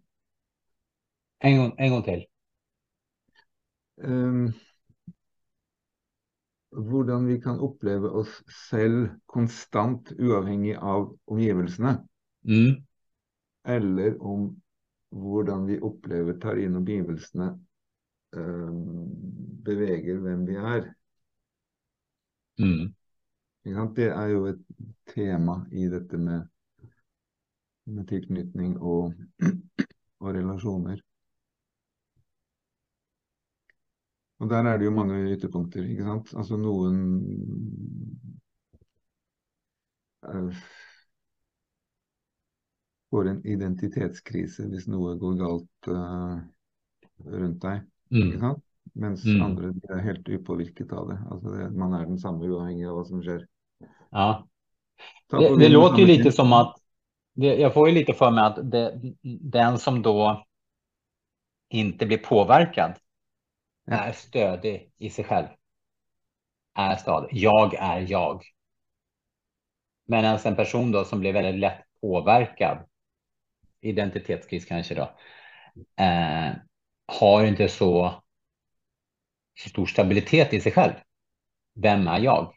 En 1.39 1.59
gång, 1.59 1.75
en 1.79 1.91
gång 1.91 2.03
till. 2.03 2.27
Um, 3.97 4.53
hvordan 6.71 7.27
vi 7.27 7.41
kan 7.41 7.61
oppleve 7.61 8.09
oss 8.09 8.43
selv 8.71 9.09
konstant 9.27 10.13
uavhengig 10.19 10.77
av 10.77 11.19
omgivelsene. 11.25 12.09
Mm. 12.45 12.85
Eller 13.65 14.23
om 14.23 14.61
hvordan 15.11 15.67
vi 15.67 15.81
opplever 15.81 16.39
tar 16.41 16.59
inn 16.61 16.77
omgivelsene 16.77 17.49
um, 18.37 19.09
beveger 19.65 20.21
hvem 20.23 20.47
vi 20.47 20.57
er. 20.57 20.93
Mm. 22.59 22.95
Det 23.95 24.07
er 24.09 24.27
jo 24.33 24.47
et 24.49 24.61
tema 25.15 25.61
i 25.73 25.89
dette 25.89 26.19
med, 26.19 26.47
med 27.85 28.09
tilknytning 28.09 28.79
og, 28.79 29.13
og 30.21 30.35
relasjoner. 30.35 31.01
Og 34.39 34.51
der 34.51 34.69
er 34.71 34.79
det 34.79 34.87
jo 34.87 34.95
mange 34.95 35.19
ytterpunkter, 35.35 35.83
ikke 35.83 36.07
sant. 36.07 36.31
Altså 36.39 36.59
noen 36.61 36.99
uh, 40.29 40.61
får 43.11 43.33
en 43.33 43.41
identitetskrise 43.47 44.69
hvis 44.71 44.87
noe 44.91 45.17
går 45.19 45.35
galt 45.41 45.91
uh, 45.91 46.39
rundt 47.27 47.63
deg. 47.65 47.83
Mm. 48.15 48.23
Ikke 48.23 48.43
sant? 48.45 48.65
Mens 48.99 49.25
Mm. 49.25 49.43
andre 49.43 49.73
er 49.91 50.01
helt 50.03 50.29
upåvirket 50.29 50.93
av 50.93 51.11
det. 51.11 51.19
Altså 51.31 51.51
det. 51.55 51.67
Man 51.77 51.93
er 51.95 52.07
den 52.07 52.19
samme 52.19 52.47
uavhengig 52.49 52.87
av 52.89 52.97
hva 52.97 53.05
som 53.07 53.21
skjer. 53.23 53.43
Ja. 54.11 54.47
Det, 55.31 55.59
det 55.59 55.69
låter 55.69 55.99
ju 55.99 56.07
lite 56.07 56.33
som 56.33 56.53
att, 56.53 56.79
det, 57.35 57.55
jag 57.55 57.75
får 57.75 57.89
ju 57.89 57.95
lite 57.95 58.15
för 58.15 58.31
mig 58.31 58.45
att 58.45 58.71
det, 58.71 59.15
den 59.41 59.79
som 59.79 60.03
då 60.03 60.47
inte 61.69 62.07
blir 62.07 62.19
påverkad 62.19 62.95
är 63.93 64.13
stödig 64.13 64.93
i 64.99 65.11
sig 65.11 65.25
själv. 65.25 65.47
Är 66.75 66.97
stadig. 66.97 67.29
Jag 67.33 67.75
är 67.75 68.07
jag. 68.09 68.43
Medan 70.07 70.39
en 70.45 70.57
person 70.57 70.93
då 70.93 71.05
som 71.05 71.21
blir 71.21 71.33
väldigt 71.33 71.61
lätt 71.61 71.85
påverkad, 72.01 72.79
identitetskris 73.81 74.65
kanske 74.65 74.95
då, 74.95 75.11
eh, 76.05 76.53
har 77.07 77.45
inte 77.45 77.69
så, 77.69 78.23
så 79.61 79.69
stor 79.69 79.87
stabilitet 79.87 80.53
i 80.53 80.61
sig 80.61 80.73
själv. 80.73 80.93
Vem 81.75 82.09
är 82.09 82.19
jag? 82.19 82.55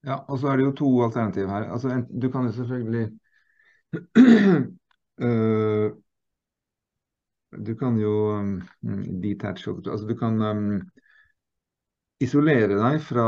Ja, 0.00 0.24
och 0.28 0.40
så 0.40 0.48
är 0.48 0.56
det 0.56 0.62
ju 0.62 0.72
två 0.72 1.04
alternativ 1.04 1.48
här. 1.48 1.68
Alltså, 1.68 1.88
du 2.10 2.32
kan 2.32 2.46
ju 2.46 2.52
såklart 2.52 2.84
bli 2.84 3.18
uh, 5.22 5.92
Du 7.62 7.74
kan 7.78 7.98
jo 8.00 8.12
um, 8.38 8.54
detach 9.22 9.66
Altså, 9.68 10.06
du 10.08 10.14
kan 10.18 10.40
um, 10.42 10.80
isolere 12.22 12.74
deg 12.78 13.00
fra 13.02 13.26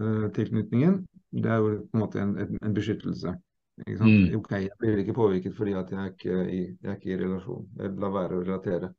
øh, 0.00 0.32
tilknytningen. 0.32 1.02
Det 1.30 1.50
er 1.50 1.60
jo 1.60 1.74
på 1.90 1.98
en 1.98 2.02
måte 2.02 2.22
en, 2.22 2.36
en, 2.62 2.74
beskyttelse. 2.74 3.34
Mm. 3.76 4.38
Ok, 4.38 4.52
jeg 4.52 4.72
blir 4.80 5.02
ikke 5.02 5.16
påvirket 5.16 5.56
fordi 5.56 5.74
at 5.76 5.90
jeg 5.92 6.00
er 6.00 6.12
ikke 6.14 6.36
i, 6.48 6.60
jeg 6.80 6.90
er 6.90 6.96
ikke 6.96 7.12
i 7.12 7.18
relasjon. 7.20 7.66
Jeg 7.76 7.98
lar 8.00 8.14
være 8.14 8.38
å 8.38 8.44
relatere. 8.44 8.92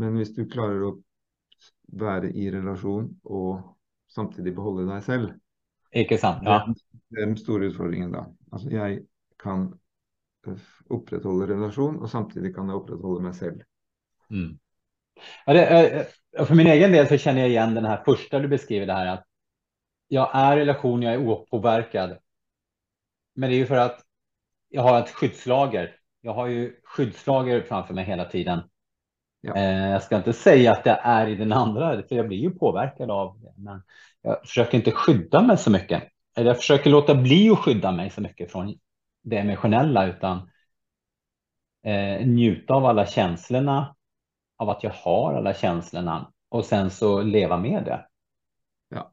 Men 0.00 0.16
hvis 0.16 0.32
du 0.36 0.46
klarer 0.48 0.86
å 0.86 0.94
være 2.00 2.30
i 2.32 2.48
relasjon 2.54 3.10
og 3.28 3.60
samtidig 4.10 4.54
beholde 4.56 4.88
deg 4.88 5.04
selv, 5.04 5.36
Ikke 5.90 6.20
sant? 6.22 6.44
Ja. 6.46 6.62
det 7.10 7.18
er 7.18 7.26
den 7.26 7.36
store 7.36 7.68
utfordringen 7.68 8.12
da. 8.14 8.24
Altså 8.54 8.70
jeg 8.70 9.00
kan 9.42 9.66
eh, 9.66 9.78
opprettholde 10.90 11.46
relasjon, 11.52 11.98
og 12.02 12.10
samtidig 12.10 12.54
kan 12.54 12.68
jeg 12.68 12.80
opprettholde 12.80 13.24
meg 13.24 13.34
selv. 13.34 13.62
Mm. 14.30 14.58
Ja, 15.46 15.52
det, 15.52 15.66
eh, 15.66 16.00
eh, 16.38 16.46
för 16.46 16.54
min 16.54 16.66
egen 16.66 16.92
del 16.92 17.08
så 17.08 17.18
känner 17.18 17.40
jag 17.40 17.50
igen 17.50 17.74
den 17.74 17.84
här 17.84 18.02
första 18.04 18.38
du 18.38 18.48
beskriver 18.48 18.86
det 18.86 18.92
här 18.92 19.06
att 19.06 19.24
jag 20.08 20.30
är 20.32 20.56
i 20.56 20.60
relation, 20.60 21.02
jag 21.02 21.14
är 21.14 21.28
opåverkad. 21.28 22.18
Men 23.34 23.50
det 23.50 23.56
är 23.56 23.58
ju 23.58 23.66
för 23.66 23.76
att 23.76 24.00
jag 24.68 24.82
har 24.82 24.98
ett 24.98 25.10
skyddslager. 25.10 25.96
Jag 26.20 26.34
har 26.34 26.46
ju 26.46 26.76
skyddslager 26.84 27.62
framför 27.62 27.94
mig 27.94 28.04
hela 28.04 28.24
tiden. 28.24 28.60
Ja. 29.40 29.56
Eh, 29.56 29.90
jag 29.90 30.02
ska 30.02 30.16
inte 30.16 30.32
säga 30.32 30.72
att 30.72 30.86
jag 30.86 30.98
är 31.02 31.26
i 31.26 31.34
den 31.34 31.52
andra, 31.52 32.02
för 32.02 32.16
jag 32.16 32.28
blir 32.28 32.38
ju 32.38 32.50
påverkad 32.50 33.10
av 33.10 33.40
det. 33.40 33.52
Men 33.56 33.82
jag 34.22 34.40
försöker 34.40 34.78
inte 34.78 34.90
skydda 34.90 35.42
mig 35.42 35.58
så 35.58 35.70
mycket. 35.70 36.02
Eller 36.36 36.46
jag 36.46 36.56
försöker 36.56 36.90
låta 36.90 37.14
bli 37.14 37.50
att 37.50 37.58
skydda 37.58 37.92
mig 37.92 38.10
så 38.10 38.20
mycket 38.20 38.52
från 38.52 38.78
det 39.22 39.38
emotionella, 39.38 40.06
utan 40.06 40.50
eh, 41.82 42.26
njuta 42.26 42.74
av 42.74 42.84
alla 42.84 43.06
känslorna, 43.06 43.96
av 44.56 44.70
att 44.70 44.82
jag 44.84 44.90
har 44.90 45.34
alla 45.34 45.54
känslorna 45.54 46.32
och 46.48 46.64
sen 46.64 46.90
så 46.90 47.22
leva 47.22 47.58
med 47.58 47.84
det. 47.84 48.06
Ja. 48.88 49.12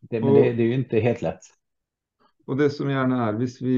det 0.00 0.20
men 0.20 0.28
Och- 0.28 0.34
det, 0.34 0.52
det 0.52 0.62
är 0.62 0.66
ju 0.66 0.74
inte 0.74 1.00
helt 1.00 1.22
lätt. 1.22 1.42
Og 2.46 2.58
det 2.58 2.70
som 2.74 2.90
gjerne 2.90 3.20
er, 3.28 3.36
hvis 3.38 3.60
vi 3.62 3.76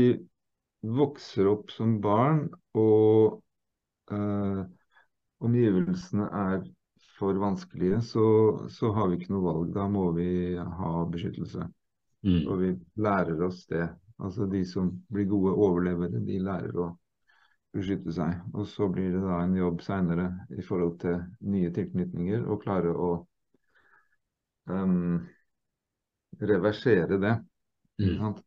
vokser 0.84 1.46
opp 1.50 1.70
som 1.70 1.98
barn 2.00 2.46
og 2.74 3.42
eh, 4.12 4.62
omgivelsene 5.44 6.28
er 6.32 6.62
for 7.18 7.36
vanskelige, 7.38 8.00
så, 8.02 8.24
så 8.72 8.92
har 8.96 9.10
vi 9.10 9.20
ikke 9.20 9.34
noe 9.34 9.44
valg. 9.44 9.74
Da 9.76 9.84
må 9.88 10.08
vi 10.16 10.56
ha 10.56 11.04
beskyttelse. 11.12 11.68
Mm. 12.24 12.40
Og 12.48 12.62
vi 12.62 12.72
lærer 13.04 13.44
oss 13.46 13.66
det. 13.70 13.84
Altså 14.22 14.46
de 14.46 14.62
som 14.68 14.90
blir 15.10 15.26
gode 15.30 15.54
overlevere, 15.58 16.22
de 16.22 16.38
lærer 16.42 16.76
å 16.78 16.88
beskytte 17.74 18.14
seg. 18.14 18.42
Og 18.54 18.68
så 18.70 18.88
blir 18.92 19.10
det 19.16 19.22
da 19.24 19.40
en 19.42 19.56
jobb 19.58 19.82
seinere 19.82 20.28
i 20.54 20.62
forhold 20.62 20.98
til 21.02 21.18
nye 21.50 21.72
tilknytninger 21.74 22.46
å 22.46 22.58
klare 22.62 22.94
å 22.94 23.10
ehm, 24.70 25.18
reversere 26.38 27.18
det. 27.22 27.34
Mm. 28.02 28.38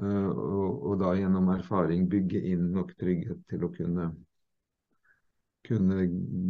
Eh, 0.00 0.30
og, 0.30 0.88
og 0.88 0.98
da 1.04 1.12
gjennom 1.18 1.52
erfaring 1.52 2.08
bygge 2.08 2.40
inn 2.54 2.70
nok 2.72 2.96
trygghet 3.00 3.44
til 3.52 3.68
å 3.68 3.72
kunne 3.76 4.10
kunne 5.68 6.06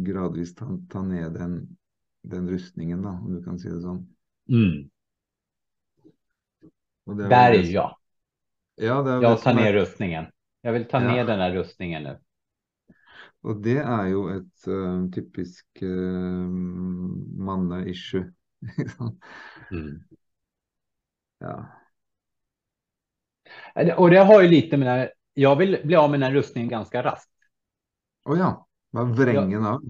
gradvis 0.07 0.55
ta, 0.55 0.67
ta 0.89 1.01
ned 1.01 1.33
den, 1.33 1.77
den 2.21 2.49
rustningen, 2.49 3.01
da, 3.01 3.09
om 3.09 3.35
du 3.35 3.43
kan 3.43 3.59
si 3.59 3.69
det 3.69 3.81
sånn. 3.83 4.05
Mm. 4.51 4.87
Og 6.61 6.69
det 6.69 6.69
er 6.69 6.71
vel 6.71 6.71
Där 7.05 7.51
är 7.51 7.63
jag. 7.63 7.97
Ja, 8.75 9.01
det 9.01 9.11
Jag 9.11 9.41
tar 9.41 9.51
er- 9.51 9.55
ner 9.55 9.73
rustningen. 9.73 10.25
Jag 10.61 10.73
vill 10.73 10.85
ta 10.85 11.01
Ja. 11.01 11.07
ner 11.07 11.25
den 11.25 11.39
här 11.39 11.51
rustningen 11.51 12.03
nu. 12.03 12.19
Og 13.43 13.63
det 13.63 13.77
er 13.81 14.05
jo 14.11 14.27
et 14.29 14.67
eh, 14.69 15.05
typisk 15.15 15.65
uh, 15.81 16.45
manne-issue. 17.41 18.27
ikke 18.77 18.89
sant? 18.97 19.23
Mm. 19.71 20.03
ja. 21.39 21.65
Och 23.97 24.09
det 24.09 24.17
har 24.19 24.41
ju 24.41 24.47
lite 24.47 24.77
med 24.77 24.87
här, 24.87 25.13
jag 25.33 25.55
vill 25.55 25.81
bli 25.83 25.95
av 25.95 26.11
med 26.11 26.19
den 26.19 26.27
här 26.31 26.33
rustningen 26.37 26.69
ganska 26.69 27.03
raskt. 27.03 27.31
Å 28.25 28.37
ja. 28.37 28.67
Hva 28.91 29.03
vrengen 29.03 29.65
av? 29.65 29.81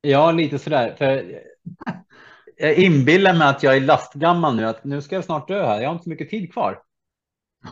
Ja, 0.00 0.32
lite 0.32 0.58
sådär. 0.58 0.94
För 0.98 1.42
jag 2.62 2.74
inbillar 2.74 3.34
mig 3.34 3.48
att 3.48 3.62
jag 3.62 3.76
är 3.76 3.80
lastgammal 3.80 4.56
nu, 4.56 4.66
att 4.66 4.84
nu 4.84 5.02
ska 5.02 5.14
jag 5.14 5.24
snart 5.24 5.48
dö 5.48 5.66
här. 5.66 5.80
Jag 5.80 5.88
har 5.88 5.92
inte 5.92 6.04
så 6.04 6.10
mycket 6.10 6.30
tid 6.30 6.52
kvar. 6.52 6.82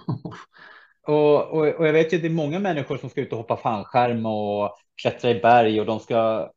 Och, 1.03 1.51
och, 1.51 1.67
och 1.67 1.87
jag 1.87 1.93
vet 1.93 2.13
ju 2.13 2.17
att 2.17 2.23
det 2.23 2.29
är 2.29 2.33
många 2.33 2.59
människor 2.59 2.97
som 2.97 3.11
ska 3.11 3.21
ut 3.21 3.33
och 3.33 3.39
hoppa 3.39 3.57
fallskärm 3.57 4.27
och 4.27 4.77
klättra 5.03 5.31
i 5.31 5.41
berg 5.41 5.81
och 5.81 5.87
de 5.87 6.01
ska 6.01 6.51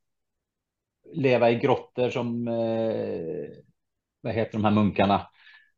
leva 1.14 1.52
i 1.52 1.56
grottor 1.56 2.10
som, 2.10 2.48
eh, 2.48 3.58
vad 4.22 4.34
heter 4.34 4.54
de 4.54 4.64
här 4.64 4.72
munkarna? 4.72 5.28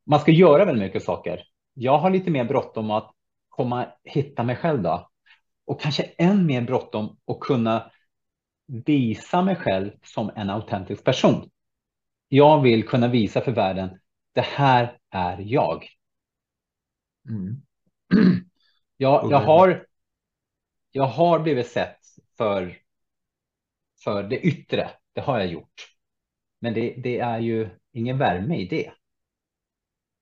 Man 0.05 0.19
ska 0.19 0.31
göra 0.31 0.65
väldigt 0.65 0.85
mycket 0.85 1.03
saker. 1.03 1.43
Jag 1.73 1.97
har 1.97 2.09
lite 2.09 2.31
mer 2.31 2.45
bråttom 2.45 2.91
att 2.91 3.11
komma 3.49 3.87
hitta 4.03 4.43
mig 4.43 4.55
själv 4.55 4.81
då. 4.81 5.09
Och 5.65 5.81
kanske 5.81 6.03
än 6.03 6.45
mer 6.45 6.61
bråttom 6.61 7.17
att 7.27 7.39
kunna 7.39 7.91
visa 8.85 9.41
mig 9.41 9.55
själv 9.55 9.91
som 10.03 10.31
en 10.35 10.49
autentisk 10.49 11.03
person. 11.03 11.49
Jag 12.35 12.61
vill 12.61 12.87
kunna 12.87 13.07
visa 13.07 13.41
för 13.41 13.51
världen, 13.51 13.99
det 14.33 14.41
här 14.41 14.97
är 15.09 15.37
jag. 15.39 15.87
Mm. 17.29 17.61
Jag, 18.97 19.31
jag, 19.31 19.39
har, 19.39 19.87
jag 20.91 21.03
har 21.03 21.39
blivit 21.39 21.67
sett 21.67 21.99
för, 22.37 22.77
för 24.03 24.23
det 24.23 24.39
yttre. 24.39 24.89
Det 25.13 25.21
har 25.21 25.39
jag 25.39 25.47
gjort. 25.47 25.95
Men 26.59 26.73
det, 26.73 26.95
det 26.97 27.19
är 27.19 27.39
ju 27.39 27.69
ingen 27.91 28.17
värme 28.17 28.57
i 28.57 28.67
det. 28.67 28.91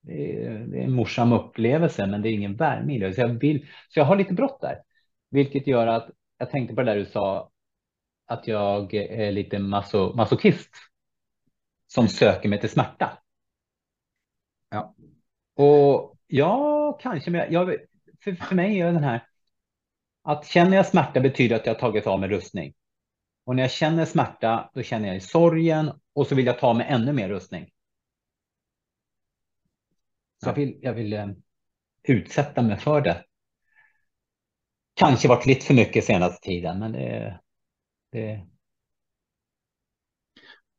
Det 0.01 0.45
är, 0.45 0.59
det 0.59 0.79
är 0.79 0.83
en 0.83 0.91
morsam 0.91 1.33
upplevelse, 1.33 2.07
men 2.07 2.21
det 2.21 2.29
är 2.29 2.33
ingen 2.33 2.55
värme 2.55 2.95
i 2.95 2.99
det. 2.99 3.13
Så 3.13 3.21
jag, 3.21 3.27
vill, 3.27 3.67
så 3.89 3.99
jag 3.99 4.05
har 4.05 4.15
lite 4.15 4.33
brått 4.33 4.61
där. 4.61 4.83
Vilket 5.29 5.67
gör 5.67 5.87
att 5.87 6.09
jag 6.37 6.49
tänkte 6.49 6.75
på 6.75 6.81
det 6.81 6.91
där 6.91 6.99
du 6.99 7.05
sa, 7.05 7.51
att 8.25 8.47
jag 8.47 8.93
är 8.93 9.31
lite 9.31 9.59
maso, 9.59 10.15
masochist. 10.15 10.92
Som 11.93 12.07
söker 12.07 12.49
mig 12.49 12.59
till 12.59 12.69
smärta. 12.69 13.17
Ja. 14.69 14.95
Och 15.55 16.17
ja, 16.27 16.97
kanske, 17.01 17.31
men 17.31 17.53
jag, 17.53 17.75
för, 18.23 18.35
för 18.35 18.55
mig 18.55 18.79
är 18.79 18.85
den 18.85 19.03
här 19.03 19.27
att 20.23 20.47
känner 20.47 20.77
jag 20.77 20.87
smärta 20.87 21.19
betyder 21.19 21.55
att 21.55 21.65
jag 21.65 21.73
har 21.73 21.79
tagit 21.79 22.07
av 22.07 22.19
mig 22.19 22.29
rustning. 22.29 22.73
Och 23.45 23.55
när 23.55 23.63
jag 23.63 23.71
känner 23.71 24.05
smärta, 24.05 24.71
då 24.73 24.83
känner 24.83 25.13
jag 25.13 25.23
sorgen 25.23 25.91
och 26.13 26.27
så 26.27 26.35
vill 26.35 26.45
jag 26.45 26.59
ta 26.59 26.73
med 26.73 26.87
ännu 26.89 27.13
mer 27.13 27.29
rustning. 27.29 27.69
Så 30.43 30.49
ja. 30.49 30.49
jag 30.49 30.55
vill, 30.55 30.79
jag 30.81 30.93
vill 30.93 31.13
eh, 31.13 31.27
utsätta 32.03 32.61
mig 32.61 32.77
för 32.77 33.01
det. 33.01 33.25
Kanske 34.93 35.27
varit 35.27 35.45
lite 35.45 35.65
för 35.65 35.73
mycket 35.73 36.05
senaste 36.05 36.47
tiden, 36.47 36.79
men 36.79 36.91
det, 36.91 37.39
det... 38.11 38.47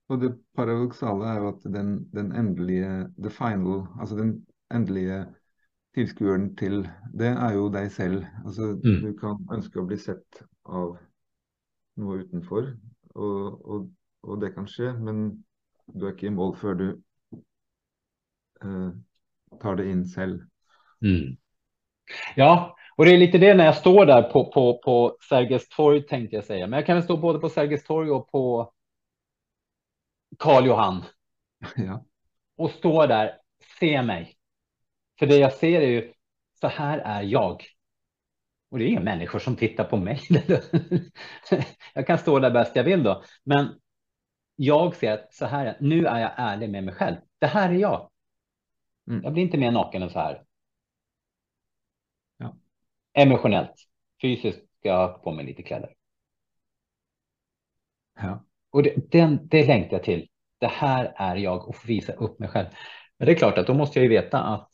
Och 0.07 0.19
det 0.19 0.39
paradoxala 0.55 1.29
är 1.29 1.49
att 1.49 1.63
den, 1.63 2.11
den 2.11 2.33
ändliga, 2.33 3.11
the 3.23 3.31
final, 3.31 3.87
alltså 4.01 4.17
den 4.17 4.47
ändliga 4.75 5.27
tilskueren 5.95 6.57
till 6.57 6.89
det 7.13 7.27
är 7.27 7.53
ju 7.53 7.69
dig 7.69 7.91
själv. 7.91 8.25
Alltså, 8.45 8.63
mm. 8.63 8.81
Du 8.81 9.19
kan 9.19 9.49
önska 9.53 9.81
att 9.81 9.87
bli 9.87 9.97
sett 9.97 10.43
av 10.63 10.99
något 11.95 12.25
utanför 12.25 12.77
och, 13.15 13.65
och, 13.71 13.91
och 14.21 14.39
det 14.39 14.51
kan 14.51 14.67
ske, 14.67 14.93
men 14.93 15.45
du 15.87 16.07
är 16.07 16.13
inte 16.13 16.27
i 16.27 16.31
mål 16.31 16.57
för 16.57 16.75
du 16.75 17.03
eh, 18.63 18.91
tar 19.61 19.77
det 19.77 19.91
in 19.91 20.05
själv. 20.05 20.39
Mm. 21.03 21.37
Ja, 22.37 22.77
och 22.97 23.05
det 23.05 23.15
är 23.15 23.19
lite 23.19 23.39
det 23.39 23.55
när 23.55 23.65
jag 23.65 23.77
står 23.77 24.07
där 24.07 24.23
på, 24.23 24.53
på, 24.53 24.81
på 24.85 25.17
Sergels 25.29 25.69
torg 25.69 26.07
tänkte 26.07 26.37
jag 26.37 26.45
säga. 26.45 26.67
Men 26.67 26.77
jag 26.77 26.87
kan 26.87 26.97
väl 26.97 27.05
stå 27.05 27.17
både 27.17 27.39
på 27.39 27.49
Sergels 27.49 27.85
torg 27.85 28.11
och 28.11 28.31
på 28.31 28.73
Karl 30.39 30.67
Johan. 30.67 31.05
Ja. 31.77 32.05
Och 32.57 32.71
stå 32.71 33.07
där, 33.07 33.39
se 33.81 34.03
mig. 34.03 34.37
För 35.19 35.27
det 35.27 35.37
jag 35.37 35.53
ser 35.53 35.81
är 35.81 35.89
ju, 35.89 36.13
så 36.61 36.69
här 36.69 36.99
är 36.99 37.23
jag. 37.23 37.65
Och 38.71 38.79
det 38.79 38.85
är 38.85 38.89
inga 38.89 39.01
människor 39.01 39.39
som 39.39 39.57
tittar 39.57 39.85
på 39.85 39.97
mig. 39.97 40.21
jag 41.95 42.07
kan 42.07 42.19
stå 42.19 42.39
där 42.39 42.51
bäst 42.51 42.77
jag 42.77 42.85
vill 42.85 43.03
då. 43.03 43.23
Men 43.45 43.81
jag 44.57 44.97
ser 44.97 45.13
att 45.13 45.35
så 45.35 45.47
här, 45.47 45.77
nu 45.81 46.07
är 46.07 46.21
jag 46.21 46.33
ärlig 46.37 46.71
med 46.71 46.85
mig 46.85 46.95
själv. 46.95 47.17
Det 47.39 47.47
här 47.47 47.69
är 47.69 47.75
jag. 47.75 48.11
Mm. 49.09 49.23
Jag 49.25 49.33
blir 49.33 49.43
inte 49.43 49.59
mer 49.59 49.71
naken 49.71 50.03
än 50.03 50.11
så 50.11 50.19
här. 50.19 50.45
Ja. 52.37 52.57
Emotionellt. 53.13 53.75
Fysiskt 54.23 54.79
ska 54.79 54.89
jag 54.89 55.09
ha 55.09 55.19
på 55.19 55.33
mig 55.33 55.45
lite 55.45 55.63
kläder. 55.63 55.95
Ja. 58.15 58.45
Och 58.75 58.83
det, 58.83 59.11
den, 59.11 59.49
det 59.49 59.67
längtar 59.67 59.97
jag 59.97 60.03
till. 60.03 60.29
Det 60.59 60.67
här 60.67 61.15
är 61.17 61.37
jag 61.37 61.69
och 61.69 61.77
visa 61.89 62.13
upp 62.13 62.39
mig 62.39 62.49
själv. 62.49 62.67
Men 63.19 63.27
det 63.27 63.33
är 63.33 63.37
klart 63.37 63.59
att 63.59 63.67
då 63.67 63.75
måste 63.75 63.99
jag 63.99 64.03
ju 64.03 64.09
veta 64.09 64.43
att 64.43 64.71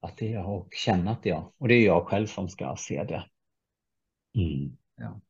att 0.00 0.16
det 0.16 0.28
är 0.28 0.32
jag 0.32 0.54
och 0.54 0.68
känna 0.72 1.10
att 1.10 1.22
det 1.22 1.30
är 1.30 1.34
jag. 1.34 1.52
Och 1.58 1.68
det 1.68 1.74
är 1.74 1.86
jag 1.86 2.06
själv 2.06 2.26
som 2.26 2.48
ska 2.48 2.76
se 2.78 3.04
det. 3.04 3.24
Mm. 4.34 4.76
Ja. 4.96 5.20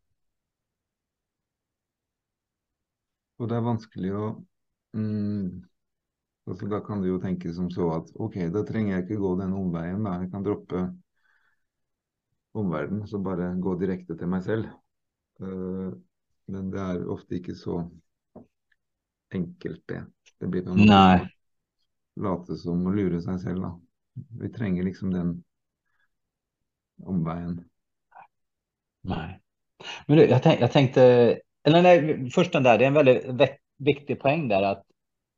Och 3.37 3.49
det 3.49 3.57
är 3.57 3.61
vanskligt 3.61 4.13
att 4.13 4.37
mm, 4.95 5.69
alltså 6.47 6.67
då 6.67 6.81
kan 6.81 7.03
du 7.03 7.09
ju 7.09 7.21
tänka 7.21 7.53
som 7.53 7.71
så 7.71 7.93
att 7.93 8.09
okej, 8.15 8.49
okay, 8.49 8.61
då 8.61 8.67
tränger 8.67 8.93
jag 8.93 9.03
inte 9.03 9.15
gå 9.15 9.37
den 9.37 9.53
omvägen. 9.53 10.05
Då. 10.05 10.11
Jag 10.11 10.31
kan 10.31 10.43
droppa 10.43 10.97
omvärlden 12.53 13.07
så 13.07 13.19
bara 13.19 13.55
gå 13.55 13.75
direkt 13.75 14.19
till 14.19 14.27
mig 14.27 14.43
själv. 14.43 14.65
Uh, 15.41 15.95
men 16.47 16.71
det 16.71 16.81
är 16.81 17.09
ofta 17.09 17.35
inte 17.35 17.55
så 17.55 17.91
enkelt 19.35 19.83
det. 19.87 20.07
Det 20.39 20.47
blir 20.47 20.63
på 20.63 20.75
Nej. 20.75 21.29
låta 22.17 22.55
som 22.55 22.87
att 22.87 22.97
lura 22.97 23.21
sig 23.21 23.39
själv. 23.39 23.61
Då. 23.61 23.83
Vi 24.41 24.49
tränger 24.49 24.83
liksom 24.83 25.11
den 25.11 25.45
omvägen. 27.03 27.65
Nej. 29.01 29.41
Men 30.07 30.17
du, 30.17 30.25
jag, 30.25 30.43
tänk, 30.43 30.61
jag 30.61 30.73
tänkte, 30.73 31.03
eller 31.63 31.83
nej, 31.83 32.31
först 32.31 32.53
den 32.53 32.63
där, 32.63 32.79
det 32.79 32.85
är 32.85 32.89
en 32.89 32.95
väldigt 32.95 33.59
viktig 33.77 34.21
poäng 34.21 34.49
där 34.49 34.63
att 34.63 34.85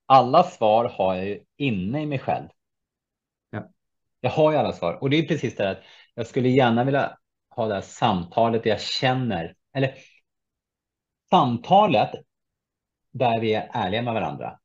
alla 0.06 0.42
svar 0.42 0.84
har 0.84 1.14
jag 1.14 1.26
ju 1.26 1.40
inne 1.56 2.02
i 2.02 2.06
mig 2.06 2.18
själv. 2.18 2.48
Ja. 3.50 3.68
Jag 4.20 4.30
har 4.30 4.52
ju 4.52 4.58
alla 4.58 4.72
svar 4.72 4.98
och 5.02 5.10
det 5.10 5.16
är 5.16 5.28
precis 5.28 5.56
det 5.56 5.70
att 5.70 5.82
jag 6.14 6.26
skulle 6.26 6.48
gärna 6.48 6.84
vilja 6.84 7.18
ha 7.48 7.68
det 7.68 7.74
här 7.74 7.80
samtalet 7.80 8.62
där 8.62 8.70
jag 8.70 8.80
känner, 8.80 9.54
eller 9.72 9.94
samtalet 11.30 12.10
där 13.10 13.40
vi 13.40 13.54
är 13.54 13.70
ärliga 13.72 14.02
med 14.02 14.14
varandra. 14.14 14.58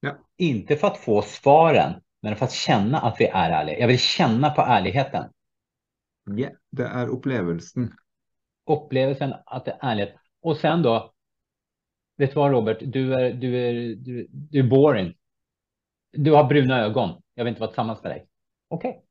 Ja. 0.00 0.18
Inte 0.36 0.76
för 0.76 0.86
att 0.86 0.98
få 0.98 1.22
svaren, 1.22 1.92
men 2.20 2.36
för 2.36 2.44
att 2.44 2.52
känna 2.52 3.00
att 3.00 3.20
vi 3.20 3.26
är 3.26 3.50
ärliga. 3.50 3.78
Jag 3.78 3.88
vill 3.88 3.98
känna 3.98 4.50
på 4.50 4.62
ärligheten. 4.62 5.32
Ja, 6.24 6.48
det 6.70 6.84
är 6.84 7.08
upplevelsen. 7.08 7.92
Upplevelsen 8.66 9.34
att 9.46 9.64
det 9.64 9.70
är 9.70 9.90
ärlighet. 9.90 10.14
Och 10.42 10.56
sen 10.56 10.82
då, 10.82 11.12
vet 12.16 12.30
du 12.30 12.36
vad 12.36 12.50
Robert, 12.50 12.78
du 12.80 13.14
är, 13.14 13.32
du 13.32 13.68
är, 13.68 13.94
du, 13.94 14.26
du 14.30 14.58
är 14.58 14.68
boring. 14.68 15.14
Du 16.10 16.32
har 16.32 16.44
bruna 16.44 16.80
ögon. 16.80 17.22
Jag 17.34 17.44
vill 17.44 17.50
inte 17.50 17.60
vara 17.60 17.70
tillsammans 17.70 18.02
med 18.02 18.12
dig. 18.12 18.26
Okej. 18.68 18.90
Okay. 18.90 19.02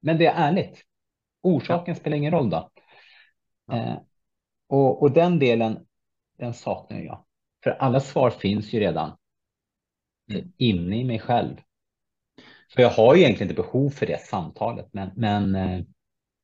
Men 0.00 0.18
det 0.18 0.26
är 0.26 0.34
ärligt. 0.34 0.82
Orsaken 1.42 1.94
ja. 1.94 2.00
spelar 2.00 2.16
ingen 2.16 2.32
roll 2.32 2.50
då. 2.50 2.70
Ja. 3.66 3.76
Eh, 3.76 3.96
och, 4.72 5.02
och 5.02 5.12
den 5.12 5.38
delen, 5.38 5.86
den 6.38 6.54
saknar 6.54 6.98
jag. 6.98 7.24
För 7.64 7.70
alla 7.70 8.00
svar 8.00 8.30
finns 8.30 8.72
ju 8.72 8.80
redan 8.80 9.16
mm. 10.30 10.52
inne 10.56 11.00
i 11.00 11.04
mig 11.04 11.18
själv. 11.18 11.56
För 12.74 12.82
jag 12.82 12.90
har 12.90 13.14
ju 13.14 13.20
egentligen 13.22 13.50
inte 13.50 13.62
behov 13.62 13.90
för 13.90 14.06
det 14.06 14.20
samtalet, 14.20 14.88
men, 14.92 15.10
men 15.16 15.54
eh, 15.54 15.84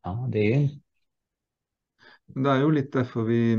ja, 0.02 0.28
det 0.32 0.54
är. 0.54 0.70
Det 2.26 2.50
är 2.50 2.56
ju 2.56 2.72
lite 2.72 2.98
därför 2.98 3.22
vi 3.22 3.52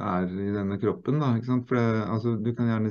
är 0.00 0.40
i 0.40 0.52
denna 0.52 0.80
kroppen, 0.80 1.14
då, 1.20 1.64
för 1.68 1.74
det, 1.74 2.04
alltså, 2.04 2.36
du 2.36 2.56
kan 2.56 2.68
gärna 2.68 2.90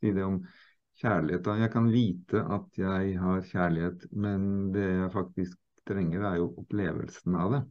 säga 0.00 0.14
det 0.14 0.24
om 0.24 0.46
kärlek. 0.94 1.44
Då. 1.44 1.56
Jag 1.56 1.72
kan 1.72 1.90
veta 1.90 2.42
att 2.42 2.68
jag 2.74 3.20
har 3.20 3.42
kärlek, 3.42 4.02
men 4.10 4.72
det 4.72 4.90
jag 4.90 5.12
faktiskt 5.12 5.58
tränger 5.88 6.20
är 6.20 6.34
ju 6.34 6.42
upplevelsen 6.42 7.34
av 7.34 7.52
det. 7.52 7.66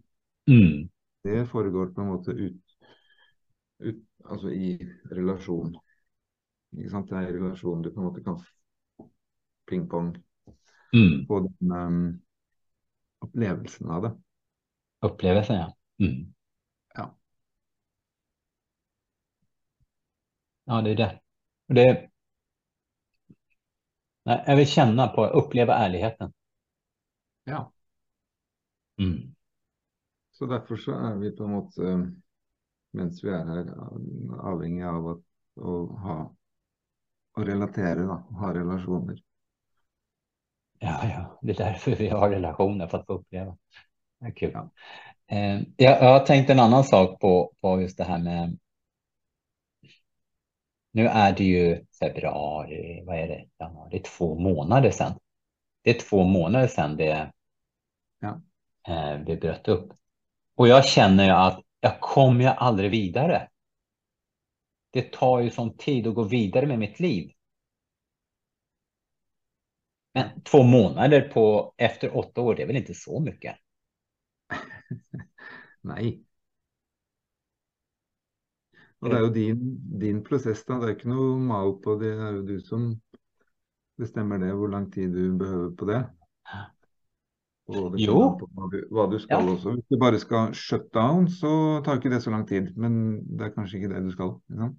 Mm. 0.53 0.89
Det 1.27 1.45
föregår 1.45 1.87
på 1.87 2.03
något 2.03 2.25
sätt 2.25 2.35
ut, 2.35 2.61
ut 3.77 4.03
alltså 4.23 4.51
i 4.51 4.95
relation. 5.11 5.77
Ikke 6.77 6.89
sant? 6.89 7.09
Det 7.09 7.15
är 7.15 7.29
i 7.29 7.33
relation 7.33 7.81
du 7.81 7.91
på 7.91 8.01
något 8.01 8.15
sätt 8.15 8.25
kan 8.25 8.43
pingpong 9.69 10.23
Mm. 10.93 11.27
På 11.27 11.39
den 11.39 11.71
um, 11.71 12.21
upplevelsen 13.19 13.89
av 13.89 14.01
det. 14.01 14.17
Upplevelsen, 14.99 15.55
ja. 15.55 15.77
Mm. 16.05 16.33
Ja. 16.93 17.17
Ja, 20.63 20.81
det 20.81 20.91
är 20.91 20.95
det. 20.95 21.21
det 21.67 22.09
nej, 24.23 24.43
jag 24.47 24.55
vill 24.55 24.67
känna 24.67 25.07
på, 25.07 25.27
uppleva 25.27 25.75
ärligheten. 25.75 26.33
Ja. 27.43 27.73
Mm. 28.97 29.36
Så 30.37 30.45
därför 30.45 30.75
så 30.77 30.91
är 30.91 31.15
vi 31.15 31.31
på 31.31 31.47
något 31.47 31.73
sätt, 31.73 31.83
medan 32.91 33.11
vi 33.23 33.29
är 33.29 33.45
här, 33.45 33.73
avhängiga 34.39 34.91
av 34.91 35.07
att, 35.07 35.17
att 35.55 36.01
ha 36.01 36.35
och 37.33 37.45
relatera, 37.45 37.95
då, 37.95 38.13
ha 38.13 38.53
relationer. 38.53 39.23
Ja, 40.79 40.99
ja, 41.03 41.39
det 41.41 41.51
är 41.51 41.57
därför 41.57 41.95
vi 41.95 42.09
har 42.09 42.29
relationer 42.29 42.87
för 42.87 42.97
att 42.97 43.05
få 43.05 43.13
uppleva. 43.13 43.57
Det 44.19 44.25
är 44.25 44.31
kul. 44.31 44.51
Ja. 44.53 44.71
Eh, 45.27 45.61
jag, 45.77 46.03
jag 46.03 46.19
har 46.19 46.25
tänkt 46.25 46.49
en 46.49 46.59
annan 46.59 46.83
sak 46.83 47.19
på, 47.19 47.53
på 47.61 47.81
just 47.81 47.97
det 47.97 48.03
här 48.03 48.19
med. 48.19 48.59
Nu 50.91 51.07
är 51.07 51.35
det 51.35 51.43
ju 51.43 51.85
februari, 51.99 53.03
vad 53.05 53.15
är 53.15 53.27
det? 53.27 53.45
Ja, 53.57 53.87
det 53.91 53.97
är 53.97 54.03
två 54.03 54.39
månader 54.39 54.91
sedan. 54.91 55.19
Det 55.81 55.89
är 55.89 55.99
två 55.99 56.23
månader 56.23 56.67
sedan 56.67 56.97
det. 56.97 57.31
Ja. 58.19 58.41
Eh, 58.87 59.17
vi 59.25 59.35
bröt 59.37 59.67
upp 59.67 59.96
och 60.57 60.67
jag 60.67 60.85
känner 60.85 61.25
ju 61.25 61.31
att 61.31 61.63
jag 61.79 61.99
kommer 61.99 62.41
ju 62.41 62.47
aldrig 62.47 62.91
vidare. 62.91 63.49
Det 64.91 65.11
tar 65.11 65.39
ju 65.39 65.49
sån 65.49 65.77
tid 65.77 66.07
att 66.07 66.15
gå 66.15 66.23
vidare 66.23 66.65
med 66.65 66.79
mitt 66.79 66.99
liv. 66.99 67.31
Men 70.13 70.41
två 70.41 70.63
månader 70.63 71.21
på 71.21 71.73
efter 71.77 72.17
åtta 72.17 72.41
år, 72.41 72.55
det 72.55 72.63
är 72.63 72.67
väl 72.67 72.75
inte 72.75 72.93
så 72.93 73.19
mycket? 73.19 73.55
Nej. 75.81 76.23
Och 78.99 79.09
det 79.09 79.15
är 79.17 79.21
ju 79.21 79.29
din, 79.29 79.77
din 79.99 80.23
process, 80.23 80.65
då. 80.65 80.79
det 80.79 80.87
är 80.87 80.91
inte 80.91 81.07
något 81.07 81.41
mal 81.41 81.73
på 81.73 81.95
det, 81.95 82.15
det 82.15 82.23
är 82.23 82.31
ju 82.31 82.41
du 82.41 82.61
som 82.61 83.01
bestämmer 83.97 84.37
det, 84.37 84.45
hur 84.45 84.67
lång 84.67 84.91
tid 84.91 85.13
du 85.13 85.33
behöver 85.33 85.75
på 85.75 85.85
det. 85.85 86.09
Jo. 87.67 88.39
Vad, 88.51 88.71
du, 88.71 88.87
vad 88.91 89.11
du 89.11 89.19
ska 89.19 89.33
ja. 89.33 89.53
också. 89.53 89.69
Om 89.69 89.81
du 89.87 89.97
bara 89.97 90.17
ska 90.17 90.49
shut 90.53 90.93
down 90.93 91.29
så 91.29 91.81
tar 91.85 91.95
inte 91.95 92.09
det 92.09 92.21
så 92.21 92.29
lång 92.29 92.45
tid, 92.45 92.77
men 92.77 93.21
det 93.37 93.45
är 93.45 93.49
kanske 93.49 93.77
inte 93.77 93.93
det 93.93 94.01
du 94.01 94.11
ska. 94.11 94.39
Ja? 94.47 94.73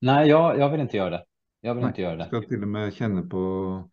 Nej, 0.00 0.28
jag, 0.28 0.58
jag 0.58 0.70
vill 0.70 0.80
inte 0.80 0.96
göra 0.96 1.10
det. 1.10 1.24
Jag 1.60 1.74
vill 1.74 1.82
Nej, 1.82 1.88
inte 1.88 2.02
göra 2.02 2.16
det. 2.16 2.26
Ska 2.26 2.40
till 2.40 2.62
och 2.62 2.68
med 2.68 2.94
känna 2.94 3.22
på 3.22 3.90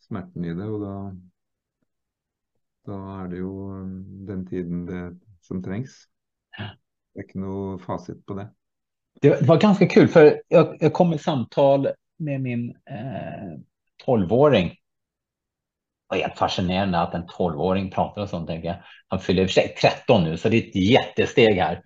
smärtan 0.00 0.44
i 0.44 0.54
det 0.54 0.64
och 0.64 0.80
då. 0.80 1.16
Da 2.84 3.24
er 3.24 3.28
det 3.28 3.36
jo 3.36 3.72
den 4.26 4.46
tiden 4.46 4.86
det 4.86 5.18
som 5.40 5.62
trengs. 5.62 6.08
Det 7.14 7.20
är 7.20 7.24
inte 7.24 7.38
någon 7.38 7.78
facit 7.78 8.26
på 8.26 8.34
det. 8.34 8.50
Det 9.20 9.42
var 9.42 9.60
ganska 9.60 9.86
kul 9.86 10.08
för 10.08 10.42
jag, 10.48 10.76
jag 10.80 10.92
kom 10.92 11.12
i 11.12 11.18
samtal 11.18 11.88
med 12.16 12.40
min 12.40 12.70
eh, 12.70 13.58
12-åring. 14.06 14.76
Var 16.12 16.18
helt 16.18 16.38
fascinerande 16.38 16.98
att 16.98 17.14
en 17.14 17.26
12-åring 17.26 17.90
pratar 17.90 18.22
och 18.22 18.28
sånt. 18.28 18.48
Tänker 18.48 18.68
jag. 18.68 18.82
Han 19.08 19.20
fyller 19.20 19.42
i 19.42 19.46
och 19.46 19.50
för 19.50 19.54
sig 19.54 19.74
13 19.80 20.24
nu, 20.24 20.36
så 20.36 20.48
det 20.48 20.56
är 20.56 20.68
ett 20.68 20.76
jättesteg 20.76 21.56
här. 21.58 21.82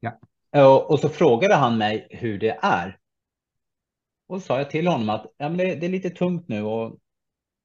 Ja. 0.00 0.18
Och, 0.66 0.90
och 0.90 1.00
så 1.00 1.08
frågade 1.08 1.54
han 1.54 1.78
mig 1.78 2.06
hur 2.10 2.38
det 2.38 2.58
är. 2.62 2.98
Och 4.28 4.40
så 4.40 4.46
sa 4.46 4.58
jag 4.58 4.70
till 4.70 4.86
honom 4.86 5.10
att 5.10 5.26
ja, 5.36 5.48
men 5.48 5.58
det, 5.58 5.74
det, 5.74 5.86
är 5.86 5.90
lite 5.90 6.10
tungt 6.10 6.48
nu 6.48 6.62
och 6.62 6.98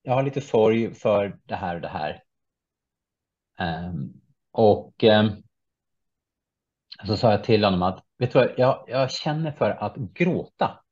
jag 0.01 0.13
har 0.13 0.23
lite 0.23 0.41
sorg 0.41 0.93
för 0.93 1.39
det 1.45 1.55
här 1.55 1.75
och 1.75 1.81
det 1.81 1.87
här. 1.87 2.23
Um, 3.89 4.21
och 4.51 5.03
um, 5.03 5.43
så 7.07 7.17
sa 7.17 7.31
jag 7.31 7.43
till 7.43 7.63
honom 7.63 7.83
att 7.83 8.03
vet 8.17 8.33
du 8.33 8.39
vad, 8.39 8.51
jag, 8.57 8.85
jag 8.87 9.11
känner 9.11 9.51
för 9.51 9.69
att 9.69 9.95
gråta. 9.95 10.83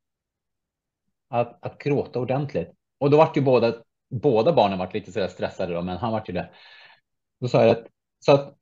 Att, 1.30 1.66
att 1.66 1.78
gråta 1.78 2.20
ordentligt. 2.20 2.72
Och 3.00 3.10
då 3.10 3.18
vart 3.18 3.38
ju 3.38 3.42
båda, 3.42 3.74
båda 4.22 4.54
barnen 4.54 4.80
vart 4.80 4.94
lite 4.94 5.12
sådär 5.12 5.28
stressade 5.28 5.74
då, 5.74 5.82
men 5.82 5.98
han 5.98 6.12
vart 6.12 6.30
ju 6.30 6.34
det. 6.34 6.50
Då 7.40 7.48
sa 7.48 7.62
jag 7.62 7.72
att 7.72 7.88
så 8.20 8.32
att 8.32 8.58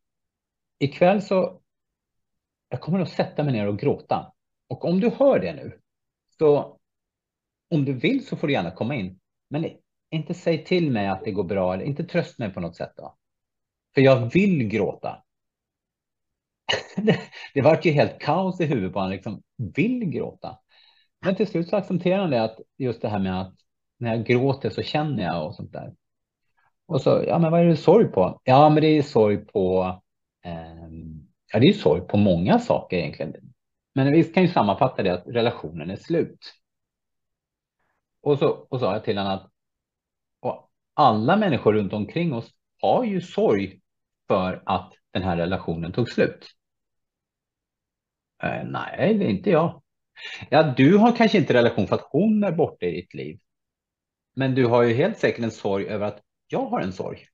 ikväll 0.79 1.21
så 1.21 1.61
jag 2.69 2.81
kommer 2.81 2.99
att 2.99 3.09
sätta 3.09 3.43
mig 3.43 3.53
ner 3.53 3.67
och 3.67 3.79
gråta. 3.79 4.33
Och 4.67 4.85
om 4.85 4.99
du 4.99 5.09
hör 5.09 5.39
det 5.39 5.53
nu, 5.53 5.79
så 6.37 6.77
om 7.69 7.85
du 7.85 7.93
vill 7.93 8.25
så 8.25 8.35
får 8.35 8.47
du 8.47 8.53
gärna 8.53 8.71
komma 8.71 8.95
in. 8.95 9.19
Men 9.49 9.65
inte 10.09 10.33
säg 10.33 10.65
till 10.65 10.91
mig 10.91 11.07
att 11.07 11.23
det 11.23 11.31
går 11.31 11.43
bra 11.43 11.73
eller 11.73 11.85
inte 11.85 12.03
tröst 12.03 12.39
mig 12.39 12.53
på 12.53 12.59
något 12.59 12.75
sätt 12.75 12.93
då. 12.95 13.17
För 13.93 14.01
jag 14.01 14.33
vill 14.33 14.67
gråta. 14.67 15.23
det, 16.95 17.19
det 17.53 17.61
vart 17.61 17.85
ju 17.85 17.91
helt 17.91 18.19
kaos 18.19 18.61
i 18.61 18.65
huvudet 18.65 18.93
på 18.93 18.99
honom, 18.99 19.11
liksom 19.11 19.43
vill 19.75 20.05
gråta. 20.05 20.59
Men 21.25 21.35
till 21.35 21.47
slut 21.47 21.69
så 21.69 21.75
accepterade 21.75 22.21
han 22.21 22.31
det 22.31 22.43
att 22.43 22.59
just 22.77 23.01
det 23.01 23.09
här 23.09 23.19
med 23.19 23.41
att 23.41 23.60
när 24.01 24.15
jag 24.15 24.25
gråter 24.25 24.69
så 24.69 24.81
känner 24.81 25.23
jag 25.23 25.45
och 25.47 25.55
sånt 25.55 25.71
där. 25.71 25.93
Och 26.85 27.01
så, 27.01 27.23
ja 27.27 27.39
men 27.39 27.51
vad 27.51 27.61
är 27.61 27.65
det 27.65 27.77
sorg 27.77 28.07
på? 28.07 28.41
Ja 28.43 28.69
men 28.69 28.81
det 28.81 28.87
är 28.87 29.01
sorg 29.01 29.37
på, 29.37 30.01
eh, 30.45 30.89
ja 31.53 31.59
det 31.59 31.69
är 31.69 31.73
sorg 31.73 32.01
på 32.01 32.17
många 32.17 32.59
saker 32.59 32.97
egentligen. 32.97 33.53
Men 33.95 34.11
vi 34.13 34.23
kan 34.23 34.43
ju 34.43 34.49
sammanfatta 34.49 35.03
det 35.03 35.13
att 35.13 35.27
relationen 35.27 35.89
är 35.89 35.95
slut. 35.95 36.53
Och 38.21 38.39
så 38.39 38.49
och 38.49 38.79
sa 38.79 38.93
jag 38.93 39.03
till 39.03 39.17
honom 39.17 39.33
att 39.33 39.51
alla 40.93 41.37
människor 41.37 41.73
runt 41.73 41.93
omkring 41.93 42.33
oss 42.33 42.51
har 42.81 43.03
ju 43.03 43.21
sorg 43.21 43.79
för 44.27 44.63
att 44.65 44.93
den 45.11 45.23
här 45.23 45.37
relationen 45.37 45.91
tog 45.91 46.09
slut. 46.09 46.47
Eh, 48.43 48.63
nej, 48.65 49.13
det 49.13 49.25
är 49.25 49.29
inte 49.29 49.49
jag. 49.49 49.81
Ja, 50.49 50.73
du 50.77 50.97
har 50.97 51.15
kanske 51.15 51.37
inte 51.37 51.53
relation 51.53 51.87
för 51.87 51.95
att 51.95 52.07
hon 52.11 52.43
är 52.43 52.51
borta 52.51 52.85
i 52.85 52.91
ditt 52.91 53.13
liv. 53.13 53.39
Men 54.33 54.55
du 54.55 54.65
har 54.65 54.83
ju 54.83 54.93
helt 54.93 55.17
säkert 55.17 55.43
en 55.43 55.51
sorg 55.51 55.87
över 55.87 56.07
att 56.07 56.21
jag 56.47 56.65
har 56.65 56.81
en 56.81 56.93
sorg. 56.93 57.27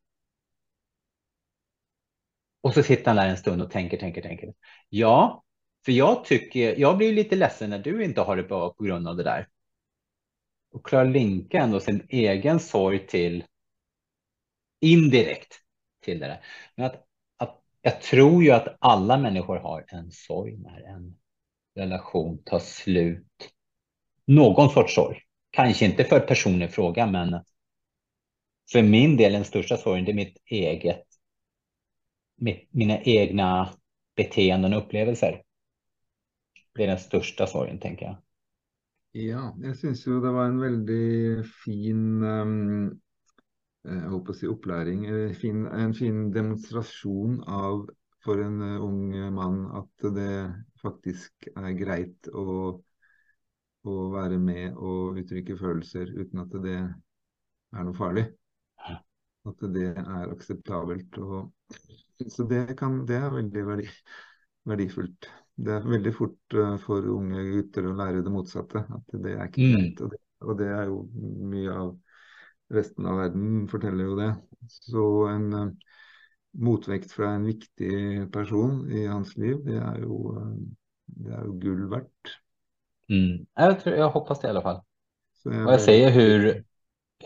Och 2.61 2.73
så 2.73 2.83
sitter 2.83 3.05
han 3.05 3.15
där 3.15 3.27
en 3.27 3.37
stund 3.37 3.61
och 3.61 3.71
tänker, 3.71 3.97
tänker, 3.97 4.21
tänker. 4.21 4.53
Ja, 4.89 5.43
för 5.85 5.91
jag 5.91 6.25
tycker, 6.25 6.79
jag 6.79 6.97
blir 6.97 7.13
lite 7.13 7.35
ledsen 7.35 7.69
när 7.69 7.79
du 7.79 8.03
inte 8.03 8.21
har 8.21 8.35
det 8.35 8.43
bra 8.43 8.73
på 8.73 8.83
grund 8.83 9.07
av 9.07 9.15
det 9.15 9.23
där. 9.23 9.47
Och 10.71 10.85
klarar 10.85 11.05
linka 11.05 11.61
ändå 11.61 11.79
sin 11.79 12.05
egen 12.09 12.59
sorg 12.59 13.07
till 13.07 13.43
indirekt 14.79 15.53
till 16.01 16.19
det 16.19 16.27
där. 16.27 16.45
Men 16.75 16.85
att 16.85 17.07
jag 17.81 18.01
tror 18.01 18.43
ju 18.43 18.51
att 18.51 18.77
alla 18.79 19.17
människor 19.17 19.57
har 19.57 19.85
en 19.87 20.11
sorg 20.11 20.57
när 20.57 20.81
en 20.81 21.15
relation 21.75 22.43
tar 22.43 22.59
slut. 22.59 23.53
Någon 24.25 24.69
sorts 24.69 24.95
sorg. 24.95 25.26
Kanske 25.57 25.85
inte 25.85 26.03
för 26.03 26.19
personen 26.19 26.61
i 26.61 26.67
fråga, 26.67 27.07
men 27.07 27.43
för 28.71 28.81
min 28.83 29.17
del 29.17 29.33
den 29.33 29.45
största 29.45 29.77
sorgen, 29.77 30.05
det 30.05 30.11
är 30.11 30.15
mitt 30.15 30.37
eget, 30.45 31.03
mitt, 32.35 32.67
mina 32.71 33.01
egna 33.01 33.69
beteenden 34.15 34.73
och 34.73 34.79
upplevelser. 34.85 35.41
Det 36.75 36.83
är 36.83 36.87
den 36.87 36.99
största 36.99 37.47
sorgen, 37.47 37.79
tänker 37.79 38.05
jag. 38.05 38.17
Ja, 39.11 39.55
jag 39.61 39.77
syns 39.77 40.07
ju 40.07 40.21
det 40.21 40.31
var 40.31 40.45
en 40.45 40.59
väldigt 40.59 41.55
fin 41.65 42.23
um, 42.23 42.99
jag 43.81 44.09
hoppas 44.09 44.41
håper 44.41 44.71
å 44.71 44.89
en 45.05 45.35
fin, 45.35 45.65
en 45.65 45.93
fin 45.93 47.43
av 47.47 47.89
för 48.23 48.37
en 48.37 48.61
eh, 48.61 48.83
ung 48.83 49.33
man 49.33 49.65
att 49.65 50.13
det 50.15 50.63
faktiskt 50.81 51.33
är 51.55 51.71
grejt 51.71 52.27
att 52.27 52.86
å 53.87 54.07
være 54.13 54.37
med 54.41 54.75
og 54.75 55.19
uttrykke 55.21 55.57
følelser 55.59 56.11
uten 56.17 56.43
at 56.43 56.55
det 56.63 56.77
er 56.77 57.87
noe 57.87 57.97
farlig. 57.97 58.27
At 59.47 59.63
det 59.73 59.91
er 59.95 60.31
akseptabelt. 60.31 61.19
Og, 61.23 61.51
så 62.27 62.45
det, 62.49 62.63
kan, 62.79 63.03
det 63.07 63.19
er 63.19 63.33
veldig 63.33 63.65
verdi, 63.67 63.87
verdifullt. 64.67 65.29
Det 65.57 65.73
er 65.73 65.87
veldig 65.89 66.13
fort 66.13 66.57
uh, 66.57 66.75
for 66.83 67.05
unge 67.15 67.45
gutter 67.49 67.87
å 67.89 67.95
lære 67.97 68.23
det 68.25 68.33
motsatte. 68.33 68.83
At 68.83 69.15
det 69.23 69.37
er 69.37 69.47
ikke 69.47 69.63
mm. 69.63 69.77
greit. 69.77 70.03
Og 70.03 70.13
det, 70.13 70.21
og 70.43 70.59
det 70.59 70.71
er 70.73 70.91
jo 70.91 70.99
mye 71.53 71.77
av 71.85 71.93
resten 72.77 73.07
av 73.07 73.21
världen 73.21 73.67
forteller 73.71 74.09
ju 74.09 74.17
det. 74.19 74.31
Så 74.67 75.05
en 75.31 75.47
uh, 75.53 75.69
motvekt 76.57 77.11
från 77.11 77.39
en 77.39 77.47
viktig 77.47 78.27
person 78.33 78.83
i 78.91 79.05
hans 79.05 79.37
liv, 79.37 79.63
det 79.65 79.77
är 79.77 79.97
ju, 80.03 80.11
uh, 80.35 80.57
det 81.05 81.31
är 81.31 81.45
ju 81.45 81.59
guld 81.59 81.89
värt. 81.89 82.37
Mm. 83.09 83.45
Jag, 83.55 83.79
tror, 83.79 83.95
jag 83.95 84.09
hoppas 84.09 84.39
det 84.39 84.47
i 84.47 84.49
alla 84.49 84.61
fall. 84.61 84.81
Så 85.33 85.49
och 85.49 85.73
jag 85.73 85.81
säger 85.81 86.11
hur, 86.11 86.63